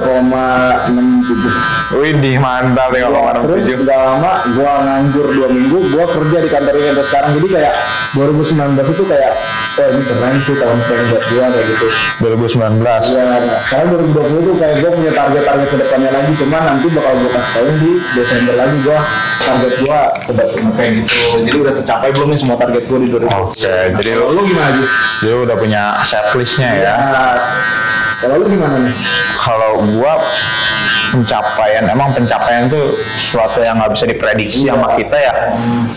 koma 0.00 0.48
enam 0.88 1.20
tujuh 1.26 1.52
Wih, 2.00 2.36
mantap 2.40 2.88
nih 2.94 3.04
kalau 3.04 3.20
orang 3.28 3.42
terus 3.44 3.68
tujuh. 3.68 3.84
gak 3.84 3.98
lama 3.98 4.32
gua 4.56 4.72
nganggur 4.84 5.26
dua 5.32 5.48
minggu 5.52 5.78
gua 5.92 6.06
kerja 6.08 6.38
di 6.40 6.48
kantor 6.48 6.74
ini 6.80 6.86
sampai 6.92 7.04
sekarang 7.04 7.30
jadi 7.36 7.48
kayak 7.52 7.74
2019 8.16 8.96
itu 8.96 9.04
kayak 9.04 9.32
oh 9.76 9.86
ini 9.92 10.02
keren 10.08 10.34
sih 10.40 10.56
tahun 10.56 10.78
keren 10.88 11.04
buat 11.12 11.24
gua 11.28 11.44
kayak 11.52 11.66
gitu 11.68 11.86
2019. 12.24 12.80
ya 13.12 13.24
nah, 13.28 13.60
sekarang 13.60 13.88
2020 13.92 14.48
tuh 14.48 14.54
kayak 14.56 14.74
gua 14.80 14.90
punya 14.96 15.12
target-target 15.12 15.68
ke 15.68 15.76
depannya 15.84 16.10
lagi 16.16 16.32
cuman 16.40 16.62
nanti 16.64 16.86
bakal 16.96 17.12
gua 17.20 17.30
kasih 17.36 17.52
tau 17.52 17.68
di 17.76 17.92
Desember 18.16 18.54
lagi 18.56 18.76
gua 18.80 18.98
target 19.44 19.72
gua 19.84 19.98
udah 20.32 20.46
kayak 20.80 20.92
gitu 21.04 21.18
jadi 21.44 21.56
udah 21.60 21.74
tercapai 21.76 22.08
belum 22.16 22.28
nih 22.32 22.38
semua 22.40 22.56
target 22.56 22.82
gua 22.88 22.98
di 23.04 23.08
2020 23.12 23.36
Oke, 23.36 23.76
jadi 24.00 24.10
kalau 24.16 24.28
lu, 24.32 24.40
lu 24.40 24.42
gimana 24.48 24.70
Jis? 24.80 24.92
jadi 25.20 25.34
udah 25.44 25.56
punya 25.60 25.82
setlistnya 26.00 26.70
ya. 26.72 26.94
Ya, 26.96 27.26
kalau 28.24 28.34
lu 28.40 28.44
gimana 28.48 28.76
nih? 28.80 28.96
Kalau 29.36 29.72
gua 29.92 30.12
pencapaian 31.16 31.84
emang 31.88 32.12
pencapaian 32.12 32.68
itu 32.68 32.80
sesuatu 33.16 33.64
yang 33.64 33.80
nggak 33.80 33.96
bisa 33.96 34.04
diprediksi 34.04 34.68
Iya. 34.68 34.76
sama 34.76 34.92
kita 35.00 35.16
ya. 35.16 35.34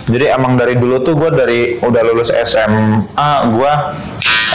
Jadi 0.07 0.25
emang 0.31 0.55
dari 0.55 0.79
dulu 0.79 1.03
tuh 1.03 1.19
gua 1.19 1.27
dari 1.27 1.75
udah 1.75 2.01
lulus 2.07 2.31
SMA 2.31 3.31
gua 3.51 3.99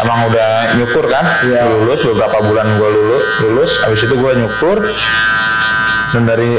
emang 0.01 0.19
udah 0.33 0.51
nyukur 0.81 1.05
kan, 1.07 1.25
Iya. 1.45 1.69
lulus 1.69 2.01
beberapa 2.03 2.41
bulan 2.41 2.67
gua 2.81 2.89
lulus, 2.89 3.27
lulus, 3.45 3.73
habis 3.85 4.01
itu 4.03 4.15
gua 4.17 4.33
nyukur 4.33 4.81
dan 6.15 6.23
dari 6.25 6.55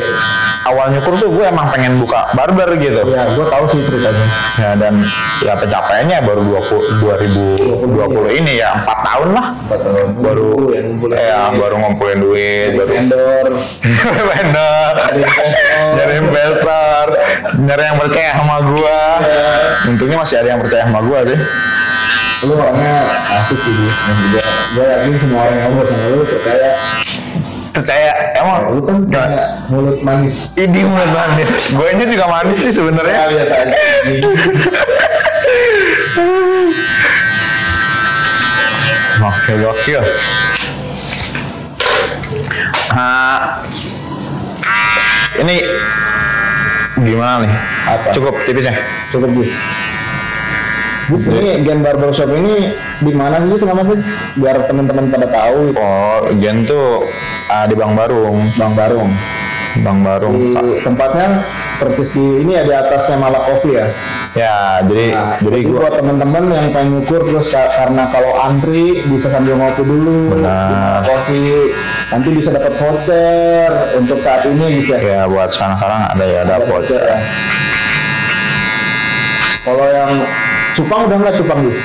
awal 0.65 0.91
nyukur 0.91 1.15
tuh 1.15 1.31
gue 1.31 1.45
emang 1.45 1.67
pengen 1.67 1.95
buka 1.95 2.27
barber 2.31 2.75
gitu. 2.75 3.07
Ya, 3.07 3.23
gua 3.31 3.47
tahu 3.47 3.65
sih 3.69 3.81
ceritanya. 3.81 4.25
Ya 4.55 4.69
dan 4.75 4.93
ya 5.39 5.53
pencapaiannya 5.53 6.17
baru 6.21 6.41
20, 6.43 6.99
2020 7.87 8.35
ini 8.35 8.59
ya 8.59 8.75
empat 8.75 8.99
tahun 9.01 9.29
lah 9.31 9.47
Empat 9.63 9.79
tahun. 9.81 10.07
baru 10.19 10.49
yang 10.71 10.87
bulan 10.97 11.17
ya 11.17 11.39
baru 11.51 11.75
ngumpulin 11.77 12.17
duit 12.19 12.69
baru 12.73 12.91
vendor, 12.91 13.45
vendor 14.29 14.93
Nyari 14.95 15.21
investor. 15.21 15.87
nyari 15.95 16.13
investor 16.17 17.05
nyari 17.57 17.83
yang 17.85 17.97
percaya 17.97 18.29
sama 18.33 18.57
gua 18.65 18.99
Iya. 19.15 19.49
untungnya 19.87 20.17
masih 20.17 20.35
ada 20.37 20.49
yang 20.49 20.59
percaya 20.59 20.83
sama 20.83 20.99
gua 20.99 21.19
sih 21.23 21.39
lu 22.43 22.53
orangnya 22.53 22.95
asik 23.33 23.57
sih 23.57 23.73
dan 23.73 24.15
juga 24.19 24.41
gue 24.75 24.85
yakin 24.85 25.13
semua 25.17 25.39
orang 25.41 25.55
yang 25.55 25.69
ngobrol 25.71 25.87
sama 25.87 26.05
lu 26.11 26.21
percaya 26.21 26.71
percaya 27.75 28.31
emang 28.39 28.71
lu 28.71 28.79
kan 28.87 29.03
punya 29.03 29.23
mulut 29.67 29.99
manis. 29.99 30.55
Ini 30.55 30.87
mulut 30.87 31.11
manis. 31.11 31.51
Gue 31.75 31.91
ini 31.91 32.07
juga 32.07 32.25
manis 32.31 32.63
sih 32.63 32.71
ya 32.71 32.79
sebenarnya 32.79 33.21
biasa 33.35 33.55
aja. 33.67 33.75
Oke 39.25 39.57
gokil 39.57 40.01
nah 42.95 43.65
ini 45.35 45.59
gimana 47.03 47.43
nih? 47.43 47.51
Apa? 47.91 48.07
cukup 48.15 48.33
tipisnya? 48.47 48.71
Cukup 49.11 49.35
Jis 49.35 49.59
Jis 51.05 51.29
ini 51.29 51.61
Gen 51.61 51.85
Barbershop 51.85 52.33
ini 52.33 52.73
di 52.99 53.11
mana 53.13 53.37
sih 53.43 53.61
selama 53.61 53.85
Jis 53.85 54.07
biar 54.35 54.57
teman-teman 54.65 55.05
pada 55.07 55.27
tahu. 55.29 55.69
Oh 55.77 56.21
Gen 56.41 56.65
tuh 56.65 57.05
ah, 57.47 57.69
di 57.69 57.77
Bang 57.77 57.93
Barung. 57.93 58.49
Bang 58.57 58.73
Barung. 58.73 59.11
Bang 59.75 60.07
Barung 60.07 60.39
di 60.39 60.55
tempatnya 60.79 61.43
persis 61.77 62.15
di 62.15 62.47
ini 62.47 62.55
ya 62.55 62.63
di 62.63 62.71
atasnya 62.71 63.19
Malak 63.19 63.43
Coffee 63.43 63.75
ya? 63.75 63.85
Ya 64.31 64.55
jadi 64.81 65.11
Nah, 65.11 65.35
jadi 65.35 65.59
gua 65.67 65.79
buat 65.83 65.95
teman-teman 65.99 66.43
yang 66.47 66.67
pengen 66.71 67.03
nyukur 67.03 67.19
terus 67.27 67.51
ka- 67.51 67.75
karena 67.75 68.07
kalau 68.07 68.39
antri 68.39 69.03
bisa 69.03 69.27
sambil 69.27 69.59
ngopi 69.59 69.83
dulu, 69.83 70.31
Benar. 70.31 71.03
kopi, 71.03 71.75
nanti 72.07 72.29
bisa 72.31 72.55
dapat 72.55 72.71
voucher 72.79 73.71
untuk 73.99 74.23
saat 74.23 74.47
ini 74.47 74.79
bisa. 74.79 74.95
ya? 74.95 75.27
Buat 75.27 75.51
sekarang-sekarang 75.51 76.01
ada 76.07 76.23
ya 76.23 76.39
ada 76.47 76.55
voucher 76.63 77.01
ya. 77.03 77.19
Kalau 79.59 79.87
yang 79.91 80.11
cupang 80.75 81.07
udah 81.07 81.17
nggak 81.17 81.35
cupang 81.39 81.59
bis? 81.63 81.79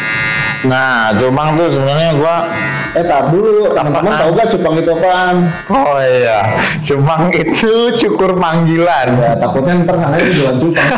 Nah, 0.67 1.15
cupang 1.17 1.57
tuh 1.57 1.67
sebenarnya 1.73 2.11
gua 2.19 2.45
Eh, 2.91 3.07
tar 3.07 3.31
dulu. 3.31 3.71
Teman-teman 3.71 4.13
tahu 4.19 4.31
gak 4.35 4.49
cupang 4.51 4.75
itu 4.83 4.91
apaan? 4.91 5.37
Oh 5.71 5.99
iya, 6.03 6.59
cupang 6.83 7.31
itu 7.31 7.95
cukur 7.95 8.35
panggilan. 8.35 9.09
Ya, 9.15 9.33
takutnya 9.39 9.87
ntar 9.87 9.95
sana 10.03 10.19
jualan 10.19 10.57
cupang. 10.59 10.91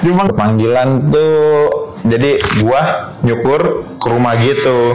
Cupang 0.00 0.28
panggilan 0.32 1.10
tuh 1.10 1.66
jadi 2.06 2.38
gua 2.62 3.12
nyukur 3.26 3.90
ke 3.98 4.06
rumah 4.06 4.38
gitu. 4.38 4.94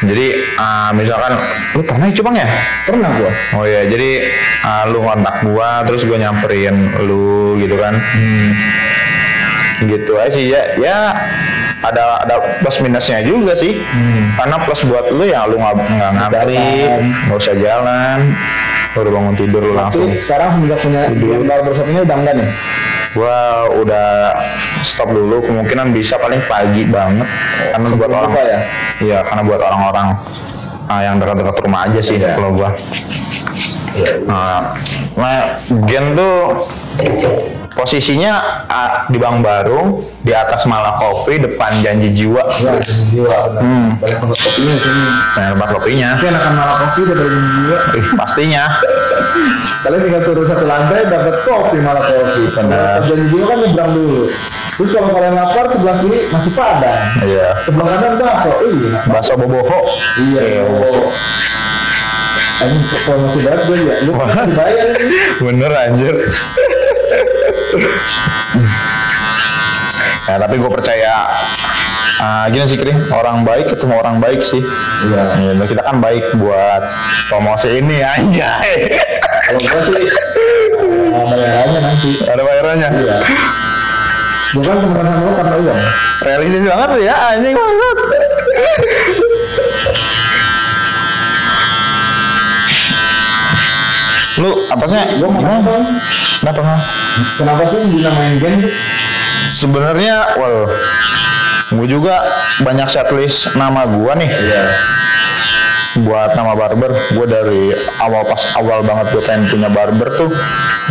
Jadi 0.00 0.32
ah, 0.58 0.90
misalkan 0.90 1.38
lu 1.76 1.82
pernah 1.86 2.10
ya 2.10 2.14
cupang 2.18 2.34
ya? 2.34 2.48
Pernah 2.90 3.10
gua. 3.16 3.30
Oh 3.54 3.64
iya, 3.70 3.86
jadi 3.86 4.26
ah, 4.66 4.82
lu 4.90 4.98
kontak 4.98 5.46
gua 5.46 5.86
terus 5.86 6.02
gua 6.04 6.18
nyamperin 6.18 6.74
lu 7.06 7.54
gitu 7.62 7.78
kan. 7.78 7.94
Gitu 9.80 10.12
aja 10.16 10.30
sih 10.32 10.52
ya. 10.52 10.62
Ya 10.76 10.98
ada 11.80 12.20
ada 12.20 12.34
plus 12.60 12.76
minusnya 12.84 13.24
juga 13.24 13.56
sih. 13.56 13.80
Karena 14.36 14.56
plus 14.60 14.84
buat 14.84 15.08
lu 15.08 15.24
ya 15.24 15.48
lu 15.48 15.56
nggak 15.56 15.74
nggak 15.76 16.10
ngantri, 16.16 16.68
nggak 17.28 17.38
usah 17.38 17.54
jalan. 17.56 18.18
Baru 18.90 19.08
bangun 19.14 19.34
tidur 19.38 19.62
lu 19.62 19.72
langsung. 19.78 20.10
Sekarang 20.18 20.60
udah 20.60 20.76
punya 20.76 21.00
yang 21.14 21.46
barbershop 21.46 21.86
ini 21.88 22.00
udah 22.02 22.16
enggak 22.18 22.34
nih? 22.42 22.48
Gua 23.10 23.66
udah 23.74 24.38
stop 24.86 25.10
dulu 25.10 25.42
kemungkinan 25.42 25.90
bisa 25.90 26.14
paling 26.14 26.38
pagi 26.46 26.86
banget 26.86 27.26
karena 27.74 27.86
buat 27.90 28.06
sebelum 28.06 28.18
orang 28.22 28.30
buka 28.30 28.42
ya? 28.46 28.58
Iya, 29.02 29.18
karena 29.26 29.42
buat 29.42 29.60
orang-orang 29.66 30.06
ah, 30.86 31.00
yang 31.02 31.14
dekat-dekat 31.18 31.56
rumah 31.58 31.80
aja 31.90 32.00
sih 32.02 32.16
Iya. 32.22 32.38
kalau 32.38 32.50
gua. 32.54 32.70
Nah, 34.30 34.78
nah, 35.18 35.58
Gen 35.90 36.14
tuh 36.14 36.54
posisinya 37.80 38.32
di 39.08 39.16
Bang 39.16 39.40
Baru 39.40 40.04
di 40.20 40.36
atas 40.36 40.68
Malah 40.68 41.00
Coffee 41.00 41.40
depan 41.40 41.80
Janji 41.80 42.12
Jiwa. 42.12 42.42
Ya, 42.60 42.76
jiwa 42.84 43.36
benar. 43.50 43.62
Hmm. 43.64 43.88
Banyak 43.96 44.18
tempat 44.20 44.38
kopinya 44.38 44.76
sini. 44.76 45.04
Nah, 45.08 45.46
tempat 45.56 45.68
kopinya. 45.72 46.08
Tapi 46.18 46.26
enakan 46.28 46.52
malah 46.58 46.76
kopi 46.84 47.00
daripada 47.08 47.38
jiwa. 47.40 47.78
Ih, 47.96 48.06
pastinya. 48.18 48.64
Kalian 49.80 50.00
tinggal 50.04 50.22
turun 50.28 50.44
satu 50.44 50.64
lantai 50.68 51.02
dapat 51.08 51.34
kopi 51.46 51.78
malah 51.80 52.04
kopi. 52.04 52.42
Benar. 52.52 52.98
Dan 53.08 53.20
jiwa 53.32 53.44
kan 53.48 53.58
nyebrang 53.64 53.90
dulu. 53.96 54.22
Terus 54.80 54.90
kalau 54.96 55.12
kalian 55.12 55.34
lapar 55.36 55.64
sebelah 55.68 55.96
kiri 56.00 56.18
masih 56.32 56.52
padang. 56.56 57.00
Iya. 57.20 57.48
Sebelah 57.64 57.86
kanan 57.96 58.12
bakso. 58.16 58.52
Iya. 58.64 58.98
Bakso 59.08 59.32
boboho. 59.36 59.80
Iya. 60.20 60.42
oh. 60.68 61.08
Ini 62.60 62.76
promosi 63.08 63.40
banget 63.40 63.60
gue 63.72 63.78
ya. 63.88 63.96
Lu 64.04 64.12
kan 64.20 64.44
dibayar. 64.44 64.86
Bener 65.40 65.72
anjir. 65.72 66.14
Ya 70.30 70.36
tapi 70.38 70.54
gue 70.62 70.70
percaya 70.70 71.26
ah, 72.20 72.44
gini 72.52 72.68
sih 72.68 72.76
Kri, 72.78 72.92
orang 73.10 73.42
baik 73.42 73.72
ketemu 73.72 73.94
orang 73.96 74.20
baik 74.20 74.44
sih. 74.44 74.60
Iya. 74.60 75.56
Ya, 75.56 75.64
kita 75.64 75.82
kan 75.82 75.98
baik 76.04 76.36
buat 76.36 76.82
promosi 77.32 77.80
ini 77.80 78.04
anjay. 78.04 78.92
Kalau 79.48 79.60
gue 79.60 79.80
sih 79.88 80.04
eh, 81.10 81.26
bayarannya 81.26 81.80
nanti. 81.80 82.10
Ada 82.28 82.42
bayarannya. 82.44 82.88
Iya. 82.92 83.16
Gue 84.50 84.62
kan 84.66 84.76
temenan 84.82 85.06
sama 85.06 85.22
lu 85.22 85.32
karena 85.38 85.56
uang. 85.62 85.80
Realistis 86.20 86.64
banget 86.66 86.90
ya 87.06 87.14
anjing 87.34 87.54
banget. 87.56 87.96
Lu 94.40 94.50
apa 94.72 94.84
sih? 94.88 95.00
Gue 95.20 95.28
mau. 95.28 95.80
Kenapa 96.40 96.60
nggak? 96.64 96.82
Kenapa 97.36 97.62
sih 97.68 97.82
dinamain 98.00 98.40
game? 98.40 98.64
Sebenarnya, 99.52 100.40
well, 100.40 100.72
gue 101.68 101.86
juga 101.86 102.24
banyak 102.64 102.88
setlist 102.88 103.52
nama 103.60 103.84
gua 103.84 104.16
nih. 104.16 104.32
Iya. 104.32 104.62
Buat 106.00 106.32
nama 106.32 106.56
barber, 106.56 106.92
gue 107.12 107.26
dari 107.28 107.62
awal 108.00 108.24
pas 108.24 108.42
awal 108.56 108.80
banget 108.80 109.12
gue 109.12 109.22
pengen 109.24 109.44
punya 109.46 109.68
barber 109.68 110.08
tuh, 110.16 110.30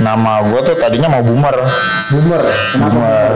nama 0.03 0.45
gue 0.45 0.59
tuh 0.61 0.75
tadinya 0.77 1.09
mau 1.09 1.25
boomer. 1.25 1.55
Boomer. 2.13 2.43
Kenapa? 2.73 2.93
Boomer. 2.93 3.31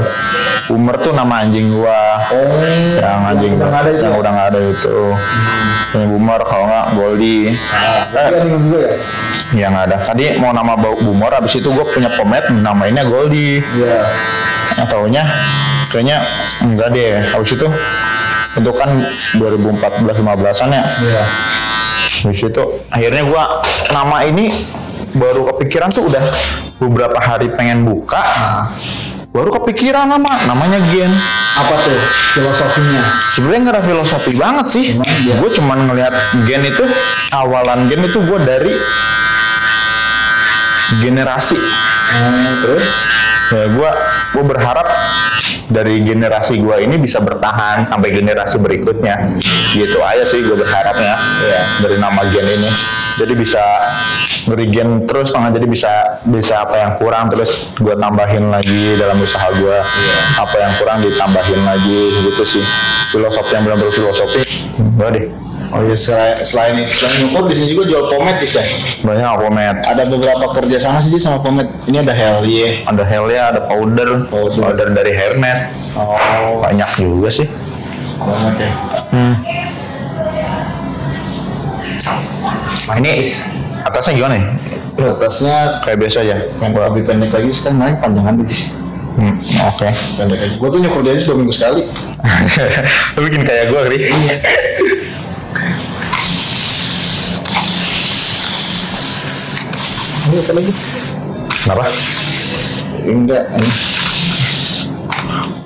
Boomer 0.64 0.96
tuh 1.02 1.12
nama 1.12 1.44
anjing 1.44 1.76
gua. 1.76 2.24
Oh, 2.32 2.64
yang 2.96 3.36
anjing 3.36 3.60
udah 3.60 3.68
nggak 3.68 3.84
ada 3.84 3.92
itu. 3.92 4.04
yang 4.06 4.16
udah 4.16 4.32
nggak 4.32 4.48
ada 4.54 4.60
itu. 4.64 4.98
Ini 5.94 6.06
boomer 6.08 6.42
kalau 6.48 6.66
nggak 6.72 6.86
ada 8.16 8.36
yang 8.40 8.50
juga 8.64 8.78
ya? 8.80 8.94
Ya 9.54 9.66
nggak 9.70 9.86
ada. 9.92 9.98
Tadi 10.08 10.24
mau 10.40 10.56
nama 10.56 10.74
bau 10.80 10.96
boomer, 10.98 11.32
abis 11.36 11.60
itu 11.60 11.70
gue 11.70 11.86
punya 11.92 12.10
pomade 12.16 12.48
namainnya 12.54 13.04
Goldie. 13.04 13.60
Iya. 13.60 14.08
Yang 14.80 14.88
taunya 14.90 15.24
kayaknya 15.92 16.18
enggak 16.64 16.90
deh. 16.96 17.22
Habis 17.22 17.52
itu 17.54 17.68
itu 18.54 18.72
kan 18.72 18.90
2014-15an 19.36 20.70
ya. 20.70 20.84
Iya. 21.00 21.24
Habis 22.24 22.42
itu 22.42 22.64
akhirnya 22.88 23.24
gua 23.26 23.44
nama 23.90 24.24
ini 24.24 24.48
baru 25.12 25.54
kepikiran 25.54 25.90
tuh 25.90 26.08
udah 26.08 26.24
beberapa 26.78 27.18
hari 27.18 27.52
pengen 27.52 27.84
buka. 27.84 28.22
Baru 29.34 29.50
kepikiran 29.52 30.06
nama, 30.06 30.46
namanya 30.46 30.78
Gen. 30.88 31.10
Apa 31.54 31.74
tuh 31.82 31.98
filosofinya? 32.32 33.02
Sebenarnya 33.34 33.60
nggak 33.66 33.76
ada 33.76 33.84
filosofi 33.84 34.32
banget 34.34 34.66
sih. 34.70 34.86
Dia- 34.94 35.38
Gue 35.38 35.50
cuman 35.50 35.90
ngelihat 35.90 36.14
Gen 36.46 36.62
itu 36.64 36.86
awalan 37.34 37.90
Gen 37.90 38.06
itu 38.06 38.22
gue 38.22 38.40
dari 38.40 38.74
generasi. 41.02 41.58
Eh, 41.58 42.54
terus? 42.62 42.86
Ya 43.54 43.70
gue 43.70 43.90
gue 44.34 44.44
berharap 44.50 44.88
dari 45.70 46.02
generasi 46.02 46.58
gue 46.58 46.76
ini 46.82 46.98
bisa 46.98 47.22
bertahan 47.22 47.86
sampai 47.94 48.10
generasi 48.10 48.58
berikutnya. 48.58 49.38
Gitu 49.78 50.02
aja 50.02 50.26
sih 50.26 50.42
gue 50.42 50.58
berharapnya. 50.58 51.14
Ya 51.46 51.62
dari 51.86 52.02
nama 52.02 52.26
Gen 52.34 52.50
ini. 52.50 52.70
Jadi 53.14 53.34
bisa 53.38 53.62
ngerigen 54.50 55.08
terus 55.08 55.32
tangan 55.32 55.56
jadi 55.56 55.68
bisa 55.70 55.92
bisa 56.28 56.68
apa 56.68 56.76
yang 56.76 56.92
kurang 57.00 57.32
terus 57.32 57.72
gue 57.80 57.96
tambahin 57.96 58.52
lagi 58.52 59.00
dalam 59.00 59.16
usaha 59.22 59.48
gue 59.56 59.78
apa 60.36 60.56
yang 60.60 60.74
kurang 60.76 61.00
ditambahin 61.00 61.62
lagi 61.64 62.12
gitu 62.28 62.44
sih 62.44 62.64
filosofi 63.16 63.56
yang 63.56 63.64
benar-benar 63.64 63.94
filosofi 63.96 64.44
enggak 64.76 65.10
deh 65.16 65.26
Oh 65.74 65.82
iya 65.82 65.98
selain 65.98 66.38
selain 66.38 66.78
selain 66.86 67.18
nyukur 67.26 67.50
di 67.50 67.56
sini 67.58 67.68
juga 67.74 67.84
jual 67.90 68.04
pomade 68.06 68.38
Tis, 68.38 68.54
ya. 68.54 68.62
banyak 69.02 69.26
pomade 69.42 69.82
Ada 69.82 70.06
beberapa 70.06 70.46
kerja 70.54 70.78
sama 70.78 71.02
sih 71.02 71.18
sama 71.18 71.42
pomade. 71.42 71.66
Ini 71.90 72.06
ada 72.06 72.14
Helly. 72.14 72.86
ada 72.86 73.02
Helia 73.02 73.50
ada 73.50 73.66
powder 73.66 74.30
Powder. 74.30 74.62
powder 74.62 74.88
dari 74.94 75.10
Hermes 75.12 75.66
Oh, 75.98 76.62
banyak 76.62 76.86
juga 76.96 77.26
sih 77.28 77.50
pomade 78.16 78.62
ya. 78.62 78.72
hmm. 79.10 79.34
nah 82.84 82.96
ini 83.00 83.34
atasnya 83.84 84.14
gimana 84.14 84.34
nih 84.38 84.46
Atasnya 84.94 85.82
kayak 85.82 85.98
biasa 86.00 86.22
aja 86.22 86.36
yang 86.54 86.70
lebih 86.70 87.02
pendek 87.04 87.34
lagi 87.34 87.50
sekarang 87.50 87.82
main 87.82 87.96
panjangan 87.98 88.38
tuh 88.38 88.46
Tis. 88.46 88.78
hmm. 89.18 89.36
oke 89.74 89.90
Pendek 90.22 90.38
lagi. 90.38 90.54
Gue 90.62 90.70
tuh 90.70 90.80
nyukur 90.80 91.02
dia 91.02 91.18
aja 91.18 91.24
dua 91.26 91.36
minggu 91.42 91.54
sekali. 91.54 91.82
lu 93.18 93.26
bikin 93.26 93.42
kayak 93.42 93.74
gue 93.74 93.82
Ri 93.90 93.98
Ini 100.24 100.36
apa 100.40 100.52
lagi? 100.56 100.74
kenapa 101.64 101.84
Enggak. 103.04 103.44
ini. 103.52 103.72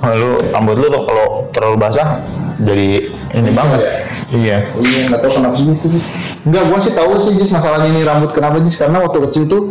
lu 0.08 0.40
rambut 0.56 0.76
lu 0.80 0.88
tuh 0.88 1.04
kalau 1.04 1.28
terlalu 1.52 1.78
basah 1.78 2.24
jadi 2.58 3.12
ini 3.36 3.50
banget 3.52 3.80
ya? 3.82 3.92
iya 4.30 4.58
Oh 4.72 4.80
iya, 4.80 5.04
nggak 5.06 5.20
tahu 5.20 5.32
kenapa 5.36 5.56
sih 5.60 5.76
sih. 5.76 6.02
Enggak, 6.44 6.64
gua 6.72 6.80
sih 6.80 6.94
tahu 6.96 7.12
sih 7.20 7.34
Jis 7.36 7.52
masalahnya 7.52 7.92
ini 7.92 8.02
rambut 8.02 8.32
kenapa 8.32 8.58
Jis 8.64 8.76
karena 8.76 9.04
waktu 9.04 9.20
kecil 9.28 9.44
tuh 9.46 9.62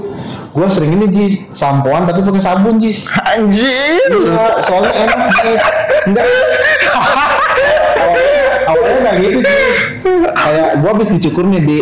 gua 0.53 0.69
sering 0.69 0.93
ini 0.93 1.07
Jis 1.09 1.49
sampoan 1.51 2.05
tapi 2.05 2.21
pakai 2.21 2.43
sabun 2.43 2.77
Jis. 2.77 3.09
anjir 3.33 4.13
Iya, 4.13 4.61
soalnya 4.61 4.93
enak 4.93 5.19
Jis. 5.41 5.63
Enggak. 6.05 6.27
awalnya, 8.67 8.99
nggak 9.03 9.17
gitu. 9.23 9.39
Kayak 10.35 10.69
gua 10.81 10.91
habis 10.93 11.09
dicukur 11.11 11.45
nih 11.47 11.63
di 11.63 11.79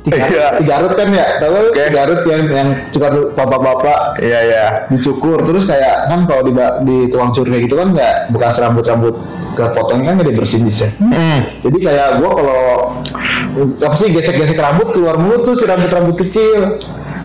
tiga, 0.00 0.16
Iya. 0.16 0.46
tiga 0.56 0.64
Garut 0.64 0.92
kan 0.96 1.08
ya, 1.12 1.26
tahu 1.36 1.52
Oke. 1.52 1.76
tiga 1.76 1.88
Garut 1.92 2.20
yang 2.24 2.42
yang 2.48 2.68
tuh 2.88 3.00
bapak-bapak 3.36 4.16
iya 4.24 4.40
iya 4.48 4.64
dicukur 4.88 5.44
terus 5.44 5.68
kayak 5.68 6.08
kan 6.08 6.24
kalau 6.24 6.40
di 6.40 6.52
di 6.88 6.96
tukang 7.12 7.36
cukur 7.36 7.52
kayak 7.52 7.68
gitu 7.68 7.76
kan 7.76 7.92
nggak 7.92 8.14
bekas 8.32 8.56
rambut-rambut 8.58 9.14
kepotong 9.60 10.00
kan 10.00 10.16
nggak 10.16 10.32
dibersihin 10.32 10.64
Jis 10.64 10.88
ya. 10.88 10.90
hmm. 10.96 11.38
Jadi 11.68 11.78
kayak 11.84 12.08
gua 12.16 12.30
kalau 12.32 12.62
apa 13.76 13.94
sih 14.00 14.08
gesek-gesek 14.08 14.56
rambut 14.56 14.88
keluar 14.90 15.20
mulu 15.20 15.44
tuh 15.44 15.54
si 15.60 15.68
rambut-rambut 15.68 16.16
kecil. 16.16 16.80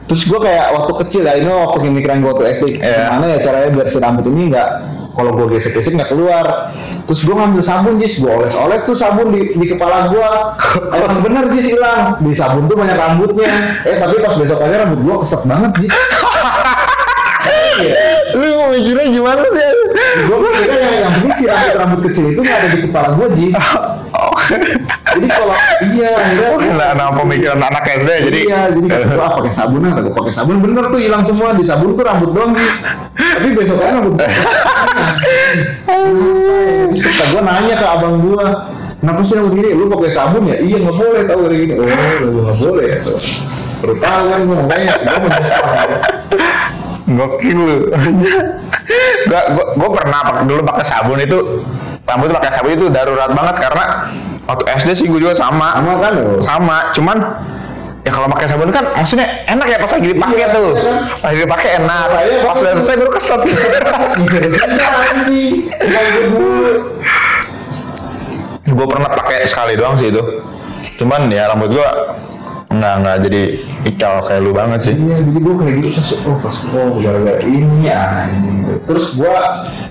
Terus 0.06 0.28
gua 0.28 0.44
kayak 0.44 0.66
waktu 0.76 0.94
kecil 1.08 1.22
ya 1.24 1.34
ini 1.40 1.48
waktu 1.48 1.78
pemikiran 1.80 2.20
gua 2.20 2.36
waktu 2.36 2.46
SD 2.60 2.64
Iya. 2.78 3.08
gimana 3.08 3.26
ya 3.32 3.40
caranya 3.40 3.70
biar 3.72 3.88
si 3.88 3.98
rambut 3.98 4.26
ini 4.28 4.52
nggak 4.52 4.70
kalau 5.16 5.32
gua 5.34 5.48
gesek-gesek 5.56 5.96
nggak 5.96 6.12
keluar. 6.12 6.76
Terus 7.08 7.22
gua 7.24 7.36
ngambil 7.44 7.62
sabun 7.64 7.96
jis, 7.98 8.20
gua 8.20 8.44
oles-oles 8.44 8.82
tuh 8.84 8.96
sabun 9.00 9.32
di, 9.32 9.56
di 9.56 9.66
kepala 9.72 10.12
gua. 10.12 10.60
Emang 11.00 11.24
bener 11.24 11.50
jis 11.56 11.72
hilang. 11.72 12.20
Di 12.20 12.36
sabun 12.36 12.68
tuh 12.68 12.76
banyak 12.76 13.00
rambutnya. 13.00 13.80
Eh 13.88 13.96
tapi 13.98 14.20
pas 14.20 14.36
besokannya 14.36 14.78
rambut 14.86 15.00
gua 15.02 15.16
kesek 15.24 15.42
banget 15.48 15.72
jis. 15.82 15.92
Lu 18.36 18.72
mikirnya 18.72 19.06
gimana 19.12 19.44
sih? 19.52 19.76
gue 20.24 20.38
mikirnya 20.40 20.80
yang, 20.80 21.02
yang 21.04 21.14
penting 21.20 21.36
si 21.36 21.46
rambut 21.48 21.76
rambut 21.76 22.00
kecil 22.10 22.26
itu 22.32 22.42
nggak 22.42 22.58
ada 22.60 22.68
di 22.72 22.80
kepala 22.88 23.08
gue 23.16 23.28
Jis 23.36 23.56
Oh, 24.16 24.32
jadi 25.12 25.28
kalau 25.28 25.56
iya 25.92 26.12
akhirnya 26.16 26.72
nah, 26.72 26.92
nah 26.96 27.08
pemikiran 27.12 27.60
anak 27.60 27.84
SD 27.84 28.10
jadi 28.32 28.40
iya 28.48 28.62
jadi 28.72 28.88
kata 28.88 29.06
gue 29.12 29.20
ah 29.20 29.32
pakai 29.36 29.52
sabun 29.52 29.84
lah 29.84 29.92
kata 30.00 30.10
pakai 30.16 30.34
sabun? 30.34 30.56
Bener 30.64 30.84
tuh 30.88 31.00
hilang 31.04 31.24
semua 31.28 31.52
di 31.52 31.68
sabun 31.68 32.00
tuh 32.00 32.04
rambut 32.08 32.32
doang 32.32 32.56
Jis 32.56 32.88
tapi 33.16 33.50
besok 33.52 33.78
kan 33.84 34.00
rambut 34.00 34.16
Terus 36.96 37.02
kata 37.04 37.24
gue 37.28 37.42
nanya 37.44 37.76
ke 37.76 37.86
abang 37.86 38.16
gue 38.24 38.46
kenapa 39.04 39.20
sih 39.28 39.36
rambut 39.36 39.54
gini? 39.60 39.70
Lu 39.76 39.92
pakai 39.92 40.12
sabun 40.12 40.44
ya? 40.48 40.58
Iya 40.64 40.78
nggak 40.80 40.96
boleh 40.96 41.22
tahu 41.28 41.40
kayak 41.52 41.60
gini. 41.60 41.74
Oh 41.76 41.86
nggak 41.86 42.58
boleh 42.64 42.86
ya 42.88 43.00
baru 43.86 43.96
tahu 44.02 44.24
kan 44.32 44.40
gue 44.42 44.56
makanya 44.56 44.94
gue 44.98 45.18
menyesal 45.20 45.64
gokil 47.06 47.58
lu. 47.60 47.78
gua, 49.30 49.42
gua, 49.54 49.66
gua 49.78 49.90
pernah 49.94 50.20
dulu 50.46 50.62
pakai 50.66 50.86
sabun 50.86 51.20
itu 51.22 51.40
rambut 52.06 52.30
pakai 52.38 52.50
sabun 52.54 52.72
itu 52.78 52.86
darurat 52.94 53.30
banget 53.34 53.56
karena 53.58 53.86
waktu 54.46 54.64
SD 54.78 54.90
sih 54.94 55.06
gue 55.10 55.20
juga 55.22 55.34
sama. 55.34 55.74
Sama 55.82 55.92
kan 56.02 56.12
lo 56.14 56.38
sama 56.42 56.78
cuman 56.94 57.18
ya 58.06 58.12
kalau 58.14 58.30
pakai 58.30 58.46
sabun 58.46 58.70
kan 58.70 58.86
maksudnya 58.94 59.26
enak 59.50 59.66
ya 59.66 59.78
pas 59.82 59.90
lagi 59.90 60.08
dipakai 60.14 60.38
Iya, 60.38 60.48
tuh. 60.54 60.70
iya 60.78 60.86
kan? 60.86 60.98
pas 61.18 61.30
lagi 61.34 61.42
dipakai 61.42 61.70
enak. 61.82 62.06
Saya 62.14 62.30
pas 62.46 62.58
udah 62.62 62.74
selesai 62.78 62.96
baru 63.02 63.12
keset 63.18 63.40
dulu 63.42 63.54
gue 68.66 68.88
pernah 68.90 69.10
pakai 69.14 69.46
sekali 69.46 69.74
doang 69.78 69.98
sih 69.98 70.10
itu. 70.10 70.22
Cuman 71.02 71.30
ya 71.30 71.50
rambut 71.50 71.76
gua 71.76 72.18
nggak 72.76 72.94
nggak 73.02 73.18
jadi 73.30 73.42
ikal 73.88 74.14
kayak 74.26 74.42
lu 74.42 74.52
banget 74.52 74.80
sih. 74.92 74.94
Iya, 74.98 75.22
jadi 75.22 75.40
gue 75.40 75.56
kayak 75.56 75.74
gitu 75.80 75.90
terus 75.96 76.12
oh 76.28 76.36
pas 76.44 76.58
oh 76.76 76.88
gara-gara 77.00 77.40
ini 77.46 77.88
ya 77.88 78.28
ini. 78.30 78.52
Terus 78.86 79.16
gue 79.16 79.34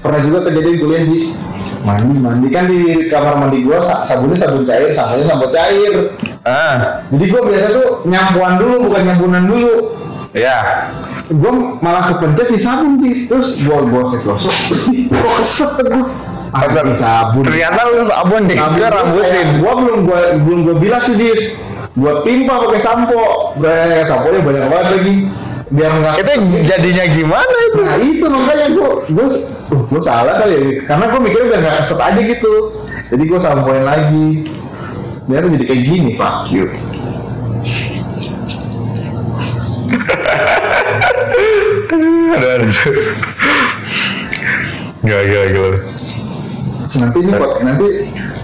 pernah 0.04 0.20
juga 0.20 0.38
kejadian 0.50 0.76
kuliah 0.82 1.02
di 1.06 1.18
mandi 1.84 2.16
mandi 2.16 2.48
kan 2.48 2.64
di 2.64 2.80
kamar 3.06 3.36
mandi 3.36 3.60
gue 3.60 3.76
sabunnya 3.78 4.40
sabun 4.40 4.64
cair, 4.64 4.90
samponya 4.90 5.24
sampo 5.28 5.46
cair. 5.48 5.92
ah 6.42 7.04
Jadi 7.12 7.24
gue 7.28 7.40
biasa 7.44 7.66
tuh 7.70 7.88
nyampuan 8.04 8.56
dulu 8.56 8.88
bukan 8.88 9.02
nyampunan 9.04 9.44
dulu. 9.44 9.74
ya 10.32 10.58
Gue 11.24 11.52
malah 11.80 12.10
kepencet 12.10 12.52
si 12.52 12.58
sabun 12.58 12.96
sih, 12.98 13.28
terus 13.28 13.56
gue 13.56 13.78
gosek 13.88 14.24
gosok, 14.24 14.52
kok 15.08 15.32
keset 15.40 15.72
Ternyata- 16.54 16.84
ini 16.86 16.94
sabun. 16.94 17.42
ternyata 17.42 17.80
lu 17.90 18.04
sabun 18.04 18.42
deh 18.46 18.54
gue 18.54 18.86
rambutin 18.86 19.46
Gua 19.58 19.72
belum 19.74 19.98
gua 20.06 20.20
belum 20.38 20.58
gua 20.62 20.74
bilas 20.78 21.02
sih 21.04 21.16
Jis. 21.16 21.42
Gua 21.94 22.22
timpa 22.22 22.58
pakai 22.58 22.80
sampo. 22.82 23.18
Bre, 23.58 24.02
sampo 24.02 24.30
banyak 24.30 24.66
banget 24.66 24.86
lagi. 24.94 25.14
Biar 25.74 25.90
enggak 25.90 26.14
itu 26.22 26.32
jadinya 26.70 27.04
gimana 27.10 27.56
itu 27.66 27.80
Nah 27.82 27.98
itu 27.98 28.26
makanya 28.30 28.66
gua 28.78 29.02
gua, 29.10 29.26
uh, 29.26 29.82
gua 29.90 30.02
salah 30.02 30.34
kali 30.38 30.54
ya. 30.54 30.62
Karena 30.86 31.04
gua 31.10 31.20
mikirnya 31.20 31.46
biar 31.50 31.60
nggak 31.66 31.76
keset 31.82 31.98
aja 31.98 32.20
gitu. 32.22 32.54
Jadi 33.10 33.22
gua 33.26 33.38
sampoin 33.42 33.82
lagi. 33.82 34.46
Biar 35.26 35.42
jadi 35.50 35.64
kayak 35.66 35.82
gini 35.82 36.10
pak. 36.14 36.34
Yuk. 36.54 36.70
Gila, 45.04 45.20
gila, 45.26 45.46
gila. 45.52 45.68
Terus 46.84 46.96
nanti 47.00 47.18
ini 47.18 47.32
pot, 47.34 47.52
nanti 47.64 47.86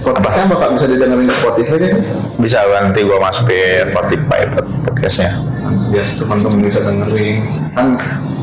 podcastnya 0.01 0.45
bakal 0.51 0.69
bisa 0.75 0.87
didengerin 0.91 1.29
di 1.31 1.35
Spotify. 1.39 1.77
Mas. 1.95 2.11
Bisa 2.43 2.59
nanti 2.67 3.01
gua 3.07 3.19
masukin 3.23 3.95
Spotify 3.95 4.41
podcastnya. 4.83 5.50
Biar 5.87 6.07
teman-teman 6.11 6.59
bisa 6.65 6.81
dengerin 6.81 7.37
kan 7.73 7.87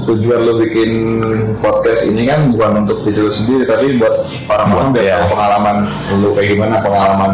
tujuan 0.05 0.39
lo 0.41 0.53
bikin 0.57 0.91
podcast 1.59 2.05
ini 2.05 2.23
kan 2.23 2.47
bukan 2.47 2.71
untuk 2.81 3.03
diri 3.03 3.19
lo 3.19 3.31
sendiri 3.31 3.63
tapi 3.65 3.97
buat 3.97 4.15
orang-orang 4.47 4.87
biar 4.91 5.03
Iya. 5.03 5.15
tahu 5.17 5.27
pengalaman 5.29 5.77
lo 6.15 6.29
kayak 6.33 6.49
gimana 6.49 6.75
pengalaman 6.79 7.31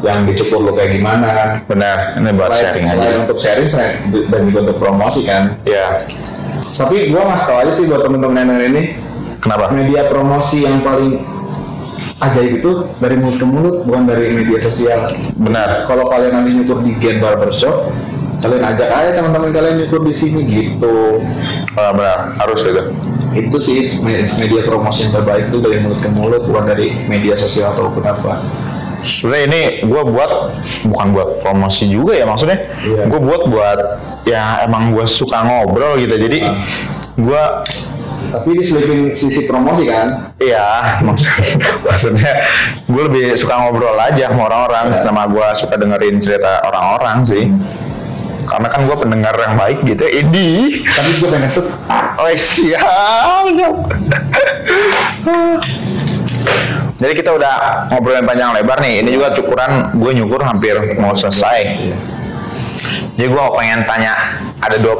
yang 0.00 0.18
dicukur 0.24 0.60
lo 0.60 0.72
kayak 0.72 0.96
gimana 0.96 1.26
kan 1.28 1.48
Benar, 1.64 1.96
ini 2.14 2.30
buat 2.32 2.50
Selain- 2.50 2.64
sharing 2.76 2.86
selain 2.86 3.08
aja. 3.08 3.18
untuk 3.22 3.38
sharing 3.38 3.68
selain- 3.68 3.96
dan 4.28 4.40
juga 4.46 4.58
untuk 4.62 4.78
promosi 4.78 5.20
kan 5.24 5.42
Ya, 5.64 5.96
tapi 6.76 7.08
gua 7.08 7.22
ngasih 7.26 7.46
tau 7.46 7.58
aja 7.60 7.72
sih 7.72 7.84
buat 7.84 8.02
temen-temen 8.02 8.36
yang 8.36 8.50
ini 8.70 8.82
kenapa? 9.40 9.68
media 9.70 10.08
promosi 10.08 10.64
yang 10.64 10.80
paling 10.80 11.24
ajaib 12.14 12.62
itu 12.62 12.70
dari 13.02 13.16
mulut 13.16 13.36
ke 13.36 13.44
mulut 13.44 13.76
bukan 13.84 14.06
dari 14.06 14.30
media 14.30 14.56
sosial 14.58 15.04
Benar. 15.34 15.84
kalau 15.84 16.08
kalian 16.08 16.32
nanti 16.34 16.50
nyukur 16.54 16.80
di 16.80 16.96
Gen 16.96 17.18
Barbershop 17.18 17.90
kalian 18.44 18.64
ajak 18.66 18.88
aja 18.88 19.10
teman-teman 19.14 19.50
kalian 19.50 19.74
nyukur 19.80 20.00
di 20.00 20.12
sini 20.12 20.40
gitu 20.44 21.18
Oh, 21.74 21.90
benar, 21.90 22.38
harus 22.38 22.62
gitu. 22.62 22.82
itu 23.34 23.56
sih 23.58 23.78
me- 23.98 24.30
media 24.36 24.62
promosi 24.62 25.02
yang 25.02 25.12
terbaik 25.12 25.50
itu 25.50 25.58
dari 25.58 25.80
mulut 25.80 25.98
ke 25.98 26.06
mulut 26.06 26.42
bukan 26.44 26.64
dari 26.68 27.02
media 27.04 27.34
sosial 27.34 27.74
ataupun 27.74 28.04
apa 28.04 28.46
Sebenarnya 29.00 29.44
ini 29.44 29.60
gue 29.82 30.02
buat 30.06 30.30
bukan 30.86 31.06
buat 31.10 31.28
promosi 31.40 31.84
juga 31.86 32.16
ya 32.16 32.24
maksudnya. 32.24 32.56
Iya. 32.80 33.04
Gue 33.04 33.20
buat 33.20 33.42
buat 33.44 33.78
ya 34.24 34.64
emang 34.64 34.96
gue 34.96 35.04
suka 35.04 35.44
ngobrol 35.44 35.98
gitu. 35.98 36.16
Jadi 36.16 36.40
Ah. 36.40 36.56
gue 37.14 37.42
tapi 38.24 38.56
diselipin 38.56 39.12
sisi 39.12 39.44
promosi 39.44 39.84
kan 39.84 40.32
Iya, 40.36 40.64
maksud, 41.06 41.28
maksudnya 41.84 42.32
gue 42.82 43.02
lebih 43.04 43.24
suka 43.34 43.54
ngobrol 43.56 43.92
aja 43.94 44.26
sama 44.26 44.48
orang-orang, 44.48 44.84
sama 44.98 45.22
gue 45.26 45.46
suka 45.52 45.74
dengerin 45.76 46.16
cerita 46.16 46.64
orang-orang 46.64 47.16
sih. 47.22 47.44
Karena 48.44 48.68
kan 48.70 48.80
gue 48.86 48.96
pendengar 48.96 49.34
yang 49.36 49.54
baik 49.56 49.78
gitu, 49.88 50.04
ini. 50.06 50.80
tapi 50.84 51.10
gue 51.18 51.28
pengen 51.28 51.50
set 51.50 51.66
Oh 52.20 52.28
siap, 52.36 53.44
siap. 53.50 53.76
Jadi 56.94 57.12
kita 57.18 57.34
udah 57.34 57.88
ngobrolin 57.90 58.22
panjang 58.22 58.54
lebar 58.54 58.78
nih. 58.78 59.02
Ini 59.02 59.10
juga 59.10 59.34
cukuran 59.34 59.96
gue 59.98 60.10
nyukur 60.14 60.40
hampir 60.46 60.78
mau 61.00 61.12
selesai. 61.12 61.90
Jadi 63.14 63.26
gue 63.30 63.42
pengen 63.58 63.86
tanya 63.86 64.12
ada 64.58 64.76
dua, 64.78 64.98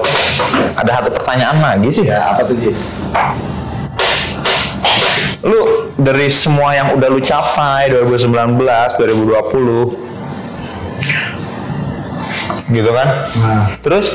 ada 0.79 0.91
satu 1.01 1.11
pertanyaan 1.15 1.59
lagi 1.61 1.89
sih. 1.91 2.05
ya 2.07 2.35
apa 2.35 2.47
tuh 2.47 2.57
Jis 2.59 3.11
lu 5.45 5.93
dari 6.01 6.33
semua 6.33 6.73
yang 6.73 6.97
udah 6.97 7.09
lu 7.13 7.21
capai 7.21 7.93
2019, 7.93 8.57
2020 8.57 10.14
gitu 12.75 12.91
kan. 12.91 13.25
Nah. 13.41 13.67
Terus 13.81 14.11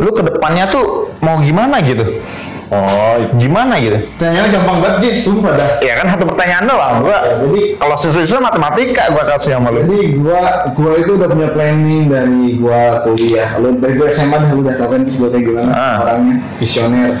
lu 0.00 0.10
ke 0.14 0.22
depannya 0.24 0.66
tuh 0.72 1.12
mau 1.20 1.36
gimana 1.38 1.78
gitu? 1.84 2.22
Oh 2.68 3.16
gimana 3.40 3.80
gitu? 3.80 3.96
Pertanyaannya 4.20 4.50
gampang 4.52 4.76
banget 4.84 4.96
Jis. 5.08 5.24
Sumpah 5.24 5.56
dah. 5.56 5.80
Ya 5.80 5.96
kan 5.96 6.06
satu 6.12 6.28
pertanyaan 6.28 6.64
doang. 6.68 6.94
Gua 7.00 7.16
Ya, 7.18 7.34
jadi 7.40 7.62
kalau 7.80 7.96
siswa 7.96 8.40
matematika 8.44 9.02
gua 9.08 9.24
kasih 9.24 9.56
sama 9.56 9.72
lu. 9.72 9.88
Jadi 9.88 10.20
gua 10.20 10.68
gua 10.76 10.92
itu 11.00 11.10
udah 11.16 11.28
punya 11.32 11.48
planning 11.56 12.12
dari 12.12 12.60
gua 12.60 13.08
kuliah. 13.08 13.56
Lu 13.56 13.72
dari 13.80 13.96
gua 13.96 14.12
SMA 14.12 14.36
dah 14.36 14.52
udah 14.52 14.74
tau 14.76 14.88
kan 14.92 15.00
gua 15.08 15.28
kayak 15.32 15.44
gimana 15.48 15.70
Ah. 15.72 15.96
orangnya 16.04 16.36
visioner. 16.60 17.12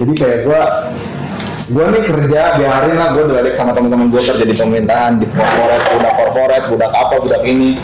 Jadi 0.00 0.12
kayak 0.16 0.38
gua 0.48 0.60
gua 1.68 1.84
nih 1.92 2.02
kerja 2.08 2.40
biarin 2.56 2.96
lah 2.96 3.08
gua 3.12 3.22
udah 3.28 3.38
sama 3.52 3.76
teman-teman 3.76 4.08
gua 4.08 4.22
kerja 4.24 4.44
di 4.48 4.54
pemerintahan 4.56 5.12
di 5.20 5.26
korporat 5.28 5.82
budak 5.92 6.12
korporat 6.16 6.62
budak 6.72 6.90
apa 6.96 7.14
budak 7.20 7.42
ini 7.44 7.76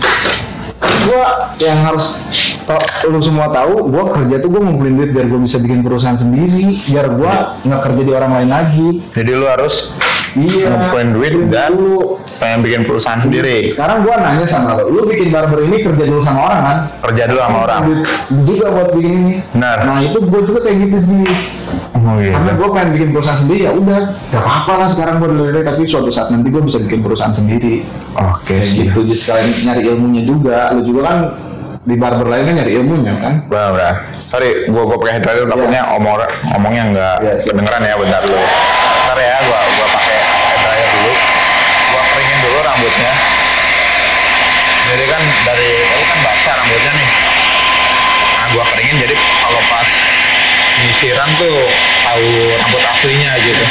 gua 1.06 1.52
yang 1.60 1.78
harus 1.84 2.24
tau, 2.64 2.80
lu 3.06 3.18
semua 3.18 3.46
tahu 3.48 3.86
gua 3.86 4.04
kerja 4.10 4.36
tuh 4.38 4.48
gua 4.48 4.60
ngumpulin 4.62 4.94
duit 4.94 5.10
biar 5.10 5.26
gua 5.26 5.40
bisa 5.40 5.56
bikin 5.58 5.80
perusahaan 5.80 6.16
sendiri 6.16 6.80
biar 6.84 7.06
gua 7.10 7.60
nggak 7.60 7.80
kerja 7.82 8.02
di 8.02 8.12
orang 8.12 8.32
lain 8.34 8.50
lagi 8.50 8.88
jadi 9.12 9.30
lu 9.32 9.46
harus 9.46 9.94
iya 10.34 10.66
Ngumpulin 10.66 11.08
duit 11.12 11.32
dan- 11.46 11.70
dulu 11.70 12.18
pengen 12.34 12.58
bikin 12.60 12.82
perusahaan 12.82 13.22
sendiri 13.22 13.70
sekarang 13.70 14.02
gua 14.02 14.18
nanya 14.18 14.42
sama 14.42 14.74
lo, 14.74 14.90
lu 14.90 15.06
bikin 15.06 15.30
barber 15.30 15.62
ini 15.62 15.78
kerja 15.80 16.04
dulu 16.04 16.20
sama 16.20 16.40
orang 16.44 16.60
kan? 16.60 16.78
kerja 17.06 17.22
dulu 17.26 17.40
sama 17.40 17.58
orang 17.62 17.80
Duit 17.84 18.00
juga 18.42 18.66
buat 18.72 18.88
bikin 18.92 19.12
ini. 19.14 19.34
Benar. 19.52 19.76
Nah 19.84 19.98
itu 20.02 20.18
gua 20.24 20.40
juga 20.42 20.60
kayak 20.64 20.76
gitu 20.80 20.96
Jis. 21.04 21.42
oh 21.94 22.18
iya 22.18 22.34
Karena 22.34 22.52
gua 22.56 22.68
pengen 22.74 22.88
bikin 22.92 23.08
perusahaan 23.12 23.38
sendiri 23.38 23.60
ya 23.62 23.72
udah, 23.72 24.00
gak 24.10 24.42
apa-apa 24.42 24.72
lah 24.74 24.88
sekarang 24.90 25.14
gua 25.22 25.28
dulu 25.30 25.44
tapi 25.54 25.82
suatu 25.86 26.10
saat 26.10 26.28
nanti 26.28 26.48
gua 26.50 26.62
bisa 26.64 26.78
bikin 26.82 27.00
perusahaan 27.00 27.30
sendiri. 27.30 27.86
oke 28.12 28.42
Kayak 28.42 28.64
sih 28.66 28.76
gitu 28.82 29.00
Jis 29.06 29.20
sekalian 29.22 29.62
nyari 29.62 29.80
ilmunya 29.86 30.22
juga. 30.26 30.74
Lu 30.74 30.82
juga 30.82 31.00
kan 31.06 31.18
di 31.84 31.94
barber 32.00 32.24
lain 32.24 32.48
kan 32.48 32.54
nyari 32.64 32.72
ilmunya 32.80 33.12
kan? 33.20 33.34
Benar, 33.44 33.68
benar. 33.76 33.94
Sorry, 34.32 34.64
gua 34.72 34.88
gua 34.88 34.96
pakai 35.04 35.20
headlight 35.20 35.44
takutnya 35.44 35.82
omong 35.92 36.16
ngomongnya 36.48 36.82
nggak 36.96 37.16
Iya, 37.20 37.34
siap. 37.36 37.60
kedengeran 37.60 37.84
ya 37.84 37.94
bentar 38.00 38.20
dulu. 38.24 38.40
Bentar 38.40 39.18
ya, 39.20 39.36
gua 39.44 39.58
gua 39.68 39.86
pakai 39.92 40.16
headlight 40.16 40.88
dulu. 40.96 41.12
Gua 41.92 42.02
keringin 42.08 42.38
dulu 42.40 42.58
rambutnya. 42.64 43.12
Jadi 44.84 45.04
kan 45.08 45.22
dari 45.44 45.70
tadi 45.84 46.04
kan 46.08 46.18
basah 46.24 46.54
rambutnya 46.56 46.92
nih. 46.96 47.08
Nah, 48.32 48.46
gua 48.56 48.64
keringin 48.72 48.96
jadi 49.04 49.14
kalau 49.44 49.60
pas 49.68 49.88
nyisiran 50.88 51.30
tuh 51.36 51.56
tahu 52.00 52.26
rambut 52.64 52.82
aslinya 52.96 53.30
gitu. 53.44 53.64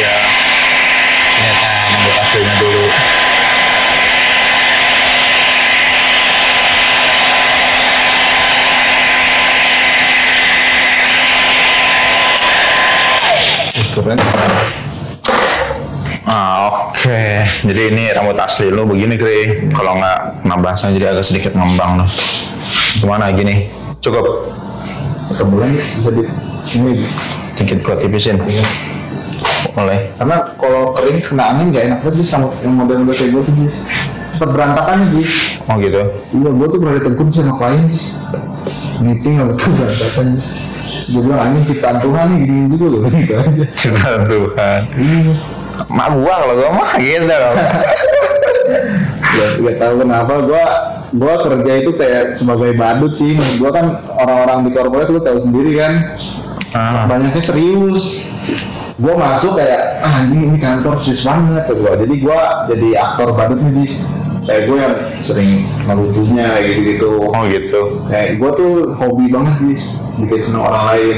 Iya. 0.00 0.16
Ini 1.36 1.52
kan 1.60 1.86
rambut 1.92 2.14
aslinya 2.24 2.54
dulu. 2.56 2.84
Baturan 14.06 14.54
Ah, 16.26 16.90
oke. 16.90 17.22
Jadi 17.66 17.82
ini 17.90 18.10
rambut 18.10 18.34
asli 18.38 18.70
lu 18.70 18.82
begini, 18.86 19.14
Kri. 19.14 19.70
Kalau 19.70 19.94
nggak 19.98 20.42
kena 20.42 20.56
basah 20.58 20.90
jadi 20.90 21.14
agak 21.14 21.26
sedikit 21.26 21.54
ngembang 21.54 22.02
loh. 22.02 22.10
Gimana 22.98 23.30
gini? 23.30 23.70
Cukup. 24.02 24.26
Jis, 25.74 26.02
bisa 26.02 26.10
di 26.14 26.22
ini 26.74 26.98
Jis. 26.98 27.22
Dikit 27.58 27.78
gua 27.82 27.98
tipisin. 27.98 28.38
Boleh. 29.76 30.08
karena 30.16 30.56
kalau 30.56 30.96
kering 30.96 31.20
kena 31.20 31.52
angin 31.52 31.68
gak 31.68 31.84
enak 31.84 31.98
banget 32.00 32.24
Jis 32.24 32.28
sama 32.32 32.48
yang 32.64 32.80
model-model 32.80 33.12
kayak 33.12 33.30
gue 33.36 33.42
tuh 33.44 33.54
Jis 33.60 33.76
cepet 34.32 34.48
berantakan 34.48 34.96
nih 35.04 35.08
Jis 35.20 35.32
Oh 35.68 35.76
gitu. 35.76 36.00
iya 36.32 36.48
gue 36.48 36.66
tuh 36.72 36.78
pernah 36.80 36.94
ditegur 36.96 37.28
sama 37.28 37.52
klien 37.60 37.84
Jis 37.92 38.16
meeting 39.04 39.36
sama 39.36 39.52
tuh 39.52 39.68
berantakan 39.76 40.26
Jis 40.32 40.46
gue 41.06 41.20
bilang 41.22 41.40
angin 41.40 41.62
ciptaan 41.70 41.98
Tuhan 42.02 42.26
nih 42.34 42.38
gini 42.42 42.64
juga 42.72 42.86
loh. 42.90 43.00
Gitu 43.14 43.34
aja. 43.34 43.64
Cinta 43.78 44.10
Tuhan. 44.26 44.80
iya. 44.98 45.34
Mak 45.86 46.08
gua 46.16 46.34
kalau 46.40 46.54
gua 46.56 46.70
mah 46.72 46.90
gitu 46.96 47.24
loh. 47.28 47.54
ya 49.36 49.46
gak 49.60 49.76
tahu 49.76 49.94
kenapa 50.00 50.34
gue 50.40 50.64
gue 51.16 51.34
kerja 51.46 51.72
itu 51.84 51.90
kayak 51.94 52.24
sebagai 52.34 52.70
badut 52.74 53.12
sih. 53.14 53.36
Gue 53.36 53.70
kan 53.70 54.02
orang-orang 54.08 54.58
di 54.66 54.70
korporat 54.72 55.08
lu 55.12 55.20
tahu 55.20 55.38
sendiri 55.38 55.76
kan. 55.78 55.92
Ah, 56.72 57.06
banyaknya 57.06 57.42
serius. 57.44 58.32
Gue 58.96 59.12
masuk 59.12 59.60
kayak 59.60 60.00
ah 60.00 60.24
anjing 60.24 60.48
ini 60.48 60.58
kantor 60.58 60.96
serius 61.04 61.22
banget. 61.28 61.62
Tuh 61.68 61.76
gue 61.76 61.92
jadi 62.02 62.14
gue 62.16 62.38
jadi 62.72 62.88
aktor 62.96 63.28
badut 63.36 63.60
nih 63.60 63.84
dis 63.84 64.08
kayak 64.46 64.62
gue 64.70 64.76
yang 64.78 64.94
sering 65.20 65.50
ngelucunya 65.84 66.46
kayak 66.54 66.64
gitu 66.70 66.80
gitu 66.86 67.10
oh 67.28 67.42
gitu. 67.50 67.80
kayak 68.06 68.38
gue 68.38 68.50
tuh 68.54 68.72
hobi 68.94 69.24
banget 69.28 69.54
dis. 69.66 69.82
Bikin 70.16 70.48
seneng 70.48 70.64
orang 70.64 70.84
lain. 70.94 71.16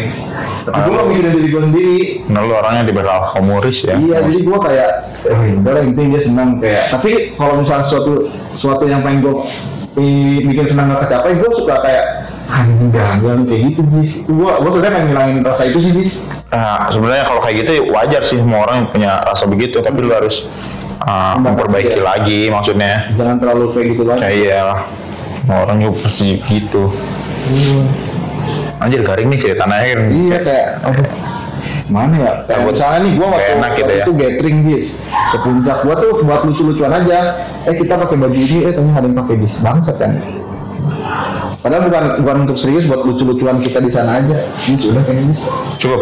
Tapi 0.67 0.79
gue 0.85 0.95
gak 0.99 1.09
mikirin 1.09 1.33
diri 1.38 1.49
gue 1.49 1.62
sendiri. 1.62 1.99
Nah, 2.27 2.41
lu 2.43 2.53
orangnya 2.53 2.83
diberal 2.88 3.23
humoris 3.31 3.87
ya. 3.87 3.95
iya 3.97 4.25
jadi 4.27 4.41
gue 4.43 4.59
kayak 4.59 4.91
oh 5.29 5.43
udah 5.62 5.73
lah 5.77 5.83
penting 5.87 6.07
dia 6.11 6.23
senang 6.23 6.49
kayak 6.59 6.85
tapi 6.93 7.11
kalau 7.38 7.55
misalnya 7.61 7.87
suatu 7.87 8.33
suatu 8.59 8.85
yang 8.88 9.05
pengen 9.07 9.23
gue 9.25 9.35
bikin 10.49 10.67
senang 10.67 10.91
gak 10.95 11.07
kecapai 11.07 11.38
gue 11.38 11.51
suka 11.55 11.75
kayak 11.83 12.05
anjing 12.49 12.88
gagal 12.88 13.45
nih," 13.45 13.47
kayak 13.47 13.62
gitu 13.73 13.81
jis 13.93 14.11
gue 14.25 14.51
gue 14.51 14.71
sebenarnya 14.73 14.95
pengen 14.97 15.09
ngilangin 15.12 15.38
rasa 15.45 15.62
itu 15.69 15.79
sih 15.85 15.93
jis 15.93 16.11
Nah, 16.49 16.88
sebenarnya 16.88 17.29
kalau 17.29 17.45
kayak 17.45 17.61
gitu 17.61 17.93
wajar 17.93 18.25
sih 18.25 18.41
semua 18.41 18.64
orang 18.64 18.77
yang 18.81 18.88
punya 18.88 19.11
rasa 19.21 19.45
begitu, 19.45 19.85
tapi 19.85 20.01
lu 20.01 20.09
harus 20.09 20.49
uh, 21.09 21.35
memperbaiki 21.40 21.99
ya. 21.99 22.05
lagi 22.05 22.40
maksudnya. 22.53 23.09
jangan 23.16 23.37
terlalu 23.40 23.64
kayak 23.73 23.87
gitu 23.97 24.03
banget 24.05 24.23
Ya. 24.29 24.66
Semua 25.40 25.64
orang 25.64 25.81
juga 25.81 25.97
pasti 26.05 26.37
gitu. 26.44 26.92
Anjir 28.79 29.01
garing 29.01 29.33
nih 29.33 29.40
ceritanya 29.40 29.81
kan. 29.81 30.01
Iya 30.12 30.38
kayak 30.44 30.68
aduh 30.85 31.09
mana 31.88 32.14
ya 32.21 32.33
kayak 32.44 32.61
Takut 32.61 32.75
misalnya 32.77 32.99
nih 33.01 33.12
gua 33.16 33.27
waktu, 33.33 33.49
enak 33.57 33.71
gitu 33.73 33.83
waktu 33.83 33.97
ya. 33.97 34.05
itu 34.05 34.12
gathering 34.14 34.59
bis 34.64 34.87
ke 35.09 35.37
puncak 35.40 35.79
gua 35.85 35.94
tuh 35.97 36.11
buat 36.23 36.40
lucu-lucuan 36.44 36.92
aja 36.92 37.18
eh 37.64 37.75
kita 37.75 37.94
pakai 37.97 38.16
baju 38.21 38.38
ini 38.38 38.59
eh 38.68 38.73
ternyata 38.77 38.99
ada 39.01 39.07
yang 39.09 39.16
pakai 39.25 39.37
bis 39.40 39.55
bangsat 39.64 39.97
kan 39.97 40.12
padahal 41.59 41.83
bukan 41.85 42.03
bukan 42.23 42.37
untuk 42.47 42.57
serius 42.57 42.87
buat 42.87 43.03
lucu-lucuan 43.03 43.59
kita 43.59 43.79
di 43.79 43.90
sana 43.90 44.18
aja 44.18 44.37
ini 44.64 44.77
sudah 44.77 45.03
kayaknya 45.03 45.33
bis 45.33 45.42
Cukup. 45.79 46.01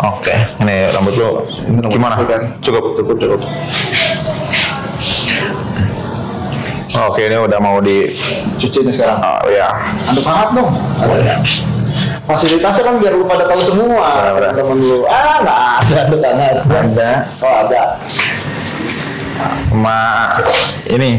Oke, 0.00 0.32
ini 0.58 0.88
rambut 0.88 1.12
lu 1.14 1.44
Ini 1.66 1.78
rambut 1.78 1.92
gimana? 1.92 2.14
kan. 2.24 2.42
Cukup, 2.60 2.96
cukup, 2.96 3.16
cukup. 3.20 3.40
Oke, 7.00 7.20
ini 7.24 7.36
udah 7.36 7.58
mau 7.58 7.76
di 7.78 8.16
cuci 8.56 8.84
nih 8.84 8.92
sekarang 8.92 9.18
oh 9.20 9.48
ya. 9.48 9.68
aduk 10.04 10.24
hangat 10.24 10.48
dong 10.52 10.68
fasilitasnya 12.26 12.82
kan 12.84 12.94
biar 13.00 13.16
lu 13.16 13.24
pada 13.24 13.48
tahu 13.48 13.60
semua 13.64 14.06
Benar-benar. 14.20 14.52
temen 14.52 14.78
lu 14.78 14.98
ah 15.08 15.36
nggak 15.40 15.58
ada 15.80 15.94
aduk 16.04 16.20
hangat 16.20 16.56
Ada 16.68 17.10
oh 17.40 17.54
ada 17.66 17.82
sama 19.70 19.98
ini 20.90 21.18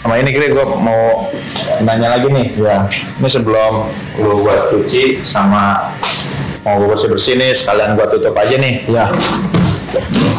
sama 0.00 0.16
ini 0.16 0.32
kira 0.32 0.48
gue 0.48 0.66
mau 0.80 1.28
nanya 1.84 2.16
lagi 2.16 2.28
nih. 2.32 2.56
Ya 2.56 2.88
ini 3.20 3.28
sebelum 3.28 3.92
lu 4.16 4.44
buat 4.44 4.72
cuci 4.72 5.20
sama 5.28 5.92
mau 6.64 6.80
gue 6.80 6.88
bersih 6.92 7.08
bersih 7.12 7.34
nih 7.36 7.52
sekalian 7.52 7.96
gua 7.96 8.08
tutup 8.08 8.32
aja 8.36 8.56
nih. 8.56 8.84
Ya 8.88 9.06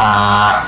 Ah, 0.01 0.65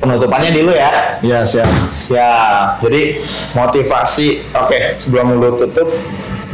penutupannya 0.00 0.54
dulu 0.54 0.72
ya. 0.72 1.20
Ya 1.20 1.44
siap. 1.44 1.68
Ya 2.08 2.32
jadi 2.80 3.20
motivasi 3.52 4.48
oke 4.56 4.96
sebelum 4.96 5.36
lu 5.36 5.60
tutup 5.60 5.88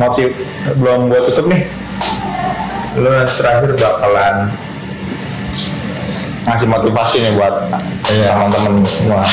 motiv 0.03 0.35
belum 0.83 1.07
gua 1.07 1.31
tutup 1.31 1.47
nih 1.47 1.63
lu 2.99 3.09
terakhir 3.25 3.73
bakalan 3.79 4.53
ngasih 6.43 6.69
motivasi 6.69 7.17
nih 7.23 7.33
buat 7.39 7.55
Iya. 8.13 8.35
teman-teman 8.35 8.83
semua 8.85 9.25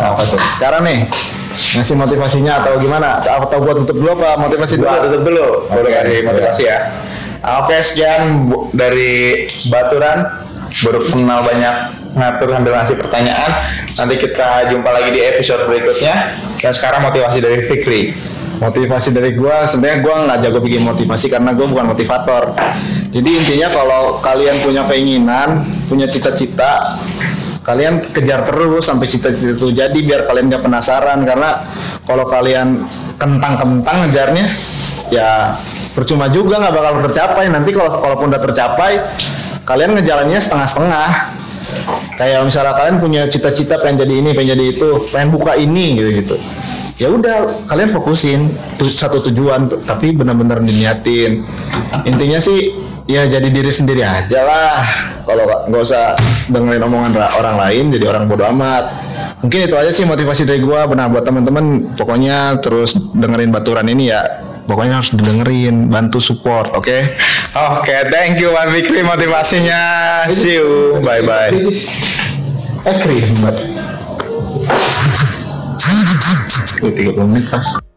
apa 0.00 0.22
tuh? 0.24 0.40
Sekarang 0.56 0.82
nih 0.82 1.06
ngasih 1.50 1.96
motivasinya 1.98 2.52
atau 2.64 2.78
gimana? 2.80 3.20
Atau 3.20 3.58
buat 3.62 3.76
tutup 3.84 3.96
dulu 4.00 4.10
apa? 4.20 4.40
Motivasi 4.40 4.80
dulu. 4.80 4.88
Tutup 4.88 5.22
dulu. 5.26 5.46
Baru 5.68 5.86
Oke, 5.86 5.94
kasih 5.94 6.18
motivasi 6.24 6.62
ya. 6.66 6.78
Oke 7.64 7.76
sekian 7.80 8.48
Bu- 8.48 8.68
dari 8.72 9.44
Baturan. 9.68 10.18
Baru 10.70 11.02
kenal 11.02 11.42
banyak 11.42 11.74
ngatur 12.14 12.48
sambil 12.54 12.72
ngasih 12.78 12.96
pertanyaan. 13.00 13.50
Nanti 13.98 14.14
kita 14.22 14.70
jumpa 14.70 14.86
lagi 14.94 15.10
di 15.10 15.20
episode 15.24 15.66
berikutnya. 15.66 16.14
Dan 16.60 16.72
sekarang 16.76 17.02
motivasi 17.02 17.38
dari 17.42 17.58
Fikri. 17.64 18.14
Motivasi 18.60 19.10
dari 19.10 19.32
gua 19.34 19.64
sebenarnya 19.64 19.98
gua 20.04 20.14
nggak 20.28 20.38
jago 20.44 20.60
bikin 20.60 20.84
motivasi 20.84 21.32
karena 21.32 21.56
gua 21.56 21.66
bukan 21.66 21.96
motivator. 21.96 22.54
Jadi 23.10 23.30
intinya 23.42 23.72
kalau 23.72 24.20
kalian 24.22 24.60
punya 24.62 24.84
keinginan 24.86 25.64
punya 25.88 26.06
cita-cita 26.06 26.92
kalian 27.70 28.02
kejar 28.02 28.42
terus 28.42 28.90
sampai 28.90 29.06
cita-cita 29.06 29.54
itu 29.54 29.70
jadi 29.70 29.94
biar 29.94 30.26
kalian 30.26 30.50
nggak 30.50 30.66
penasaran. 30.66 31.22
Karena 31.22 31.62
kalau 32.02 32.26
kalian 32.26 32.82
kentang-kentang 33.14 33.96
ngejarnya 34.06 34.46
ya 35.14 35.54
percuma 35.94 36.26
juga 36.26 36.58
nggak 36.58 36.74
bakal 36.74 36.92
tercapai. 37.06 37.46
Nanti 37.46 37.70
kalau 37.70 38.02
kalaupun 38.02 38.34
udah 38.34 38.42
tercapai 38.42 38.92
kalian 39.62 39.94
ngejalannya 39.94 40.40
setengah-setengah. 40.42 41.10
Kayak 42.18 42.42
misalnya 42.42 42.74
kalian 42.74 42.98
punya 42.98 43.22
cita-cita 43.30 43.78
pengen 43.78 44.02
jadi 44.02 44.14
ini 44.18 44.30
pengen 44.34 44.58
jadi 44.58 44.64
itu 44.74 44.88
pengen 45.14 45.30
buka 45.30 45.54
ini 45.54 45.94
gitu 46.02 46.10
gitu 46.18 46.36
ya 47.00 47.08
udah 47.08 47.64
kalian 47.64 47.88
fokusin 47.88 48.52
tu- 48.76 48.92
satu 48.92 49.24
tujuan 49.32 49.72
tapi 49.88 50.12
benar-benar 50.12 50.60
diniatin. 50.60 51.48
Intinya 52.04 52.36
sih 52.36 52.76
ya 53.08 53.24
jadi 53.24 53.48
diri 53.48 53.72
sendiri 53.72 54.04
aja 54.04 54.44
lah. 54.44 54.84
Kalau 55.24 55.48
nggak 55.66 55.80
usah 55.80 56.12
dengerin 56.52 56.84
omongan 56.84 57.12
ra- 57.16 57.34
orang 57.40 57.56
lain 57.56 57.84
jadi 57.96 58.12
orang 58.12 58.28
bodoh 58.28 58.44
amat. 58.52 58.84
Mungkin 59.40 59.64
itu 59.64 59.74
aja 59.80 59.88
sih 59.88 60.04
motivasi 60.04 60.44
dari 60.44 60.60
gua. 60.60 60.84
Benar 60.84 61.08
buat 61.08 61.24
teman-teman 61.24 61.96
pokoknya 61.96 62.60
terus 62.60 62.92
dengerin 63.16 63.48
baturan 63.48 63.88
ini 63.88 64.12
ya. 64.12 64.20
Pokoknya 64.68 65.02
harus 65.02 65.10
didengerin 65.10 65.90
bantu 65.90 66.20
support 66.22 66.70
oke? 66.76 67.16
Oke 67.80 67.96
thank 68.12 68.38
you 68.38 68.54
Wan 68.54 68.70
Fikri 68.70 69.02
motivasinya. 69.02 69.82
See 70.30 70.60
you. 70.60 71.00
Bye 71.00 71.24
bye 71.24 71.50
eh 72.80 72.96
krim 72.96 73.36
banget 75.90 76.80
30 76.80 77.16
menit 77.16 77.50
pas 77.50 77.89